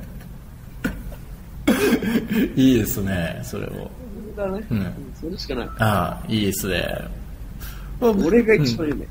[2.57, 3.91] いいですね、それを。
[4.37, 4.67] だね。
[4.71, 4.87] うん
[5.21, 5.69] それしかない。
[5.79, 6.85] ああ、いいですね。
[8.01, 9.07] 俺が一番読め。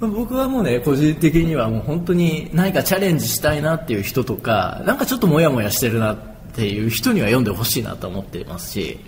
[0.00, 6.18] 僕はもうね個人的にはもう本当に何かチャレンジしたいなっていう人とかなんかちょっとモヤモヤしてるなっ
[6.54, 8.98] ていう人には読んでほしいなと思っていますし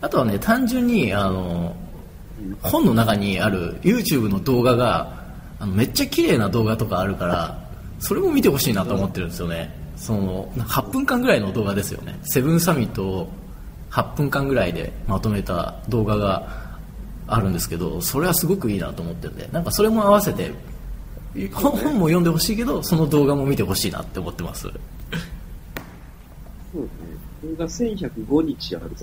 [0.00, 1.76] あとはね単純にあの
[2.62, 5.24] 本の中にある YouTube の動画が
[5.58, 7.68] あのめっちゃ綺麗な動画とかあるから
[7.98, 12.18] それも見てほしいなと思ってるんですよねその8分間ぐらいの動画ですよね。
[12.22, 13.28] セブンサミットを
[13.90, 16.78] 8分間ぐらいでまとめた動画が
[17.26, 20.52] あるんですけどそれはすごくいいなと思ってるんでなんかそれも合わせて
[21.52, 24.62] 本本も読んでほしいけどその動画も見てほしいなって思ってます。
[24.62, 24.68] そ
[26.78, 26.88] うね。
[27.42, 28.96] これが1105日あるか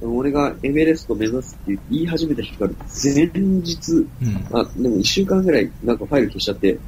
[0.00, 0.08] ら。
[0.08, 2.70] 俺がエベレスト目指すって言い始めた日から
[3.02, 4.08] 前日、うん。
[4.52, 6.78] あ、でも1週間ぐらいなんかファイル消しちゃって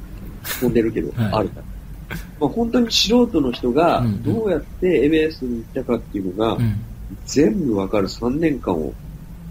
[0.59, 1.33] 飛んでるけど、はい。
[1.33, 1.76] あるから。
[2.39, 6.75] まあ本当に素人の人がうんどうやってエベレストに行ったかっていうのが、うん。
[7.25, 8.07] 全部わかる。
[8.07, 8.93] 3年間を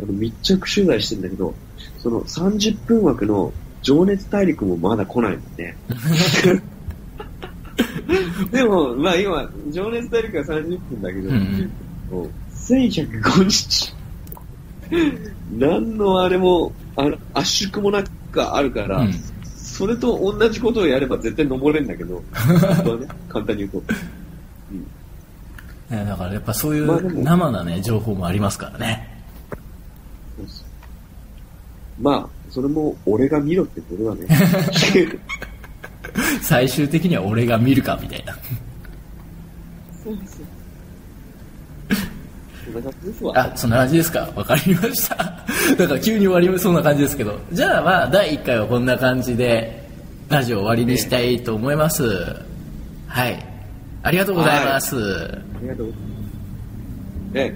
[0.01, 1.55] あの密着取材してんだけど、
[1.99, 5.77] その30分枠の情熱大陸もまだ来ないもんね。
[8.51, 11.71] でも、まあ今、情熱大陸は30分だけど、うんうん。
[12.11, 13.95] もう1105日。
[15.59, 19.15] 何のあれも、あの圧縮もなくあるから、うん
[19.77, 22.15] それと同じことをやれば絶対登れんだけど、
[22.97, 23.93] ね、簡単に言うと。
[25.91, 29.23] ねだからやっぱそういう生なね情報もありますからね
[32.01, 34.27] まあ、それも俺が見ろってことだね。
[36.41, 38.33] 最終的には俺が見るかみたいな
[40.03, 40.36] そうそう。
[42.85, 43.33] な感じですわ。
[43.37, 44.29] あそんな感じですか？
[44.35, 45.17] わかりました。
[45.77, 47.39] だから急に終わりそうな感じですけど。
[47.53, 49.89] じゃあまあ第1回はこんな感じで
[50.29, 52.05] ラジオ終わりにしたいと思います。
[53.07, 53.39] はい。
[54.03, 55.93] ありがとうございます、ありがとう。
[57.35, 57.55] ええ、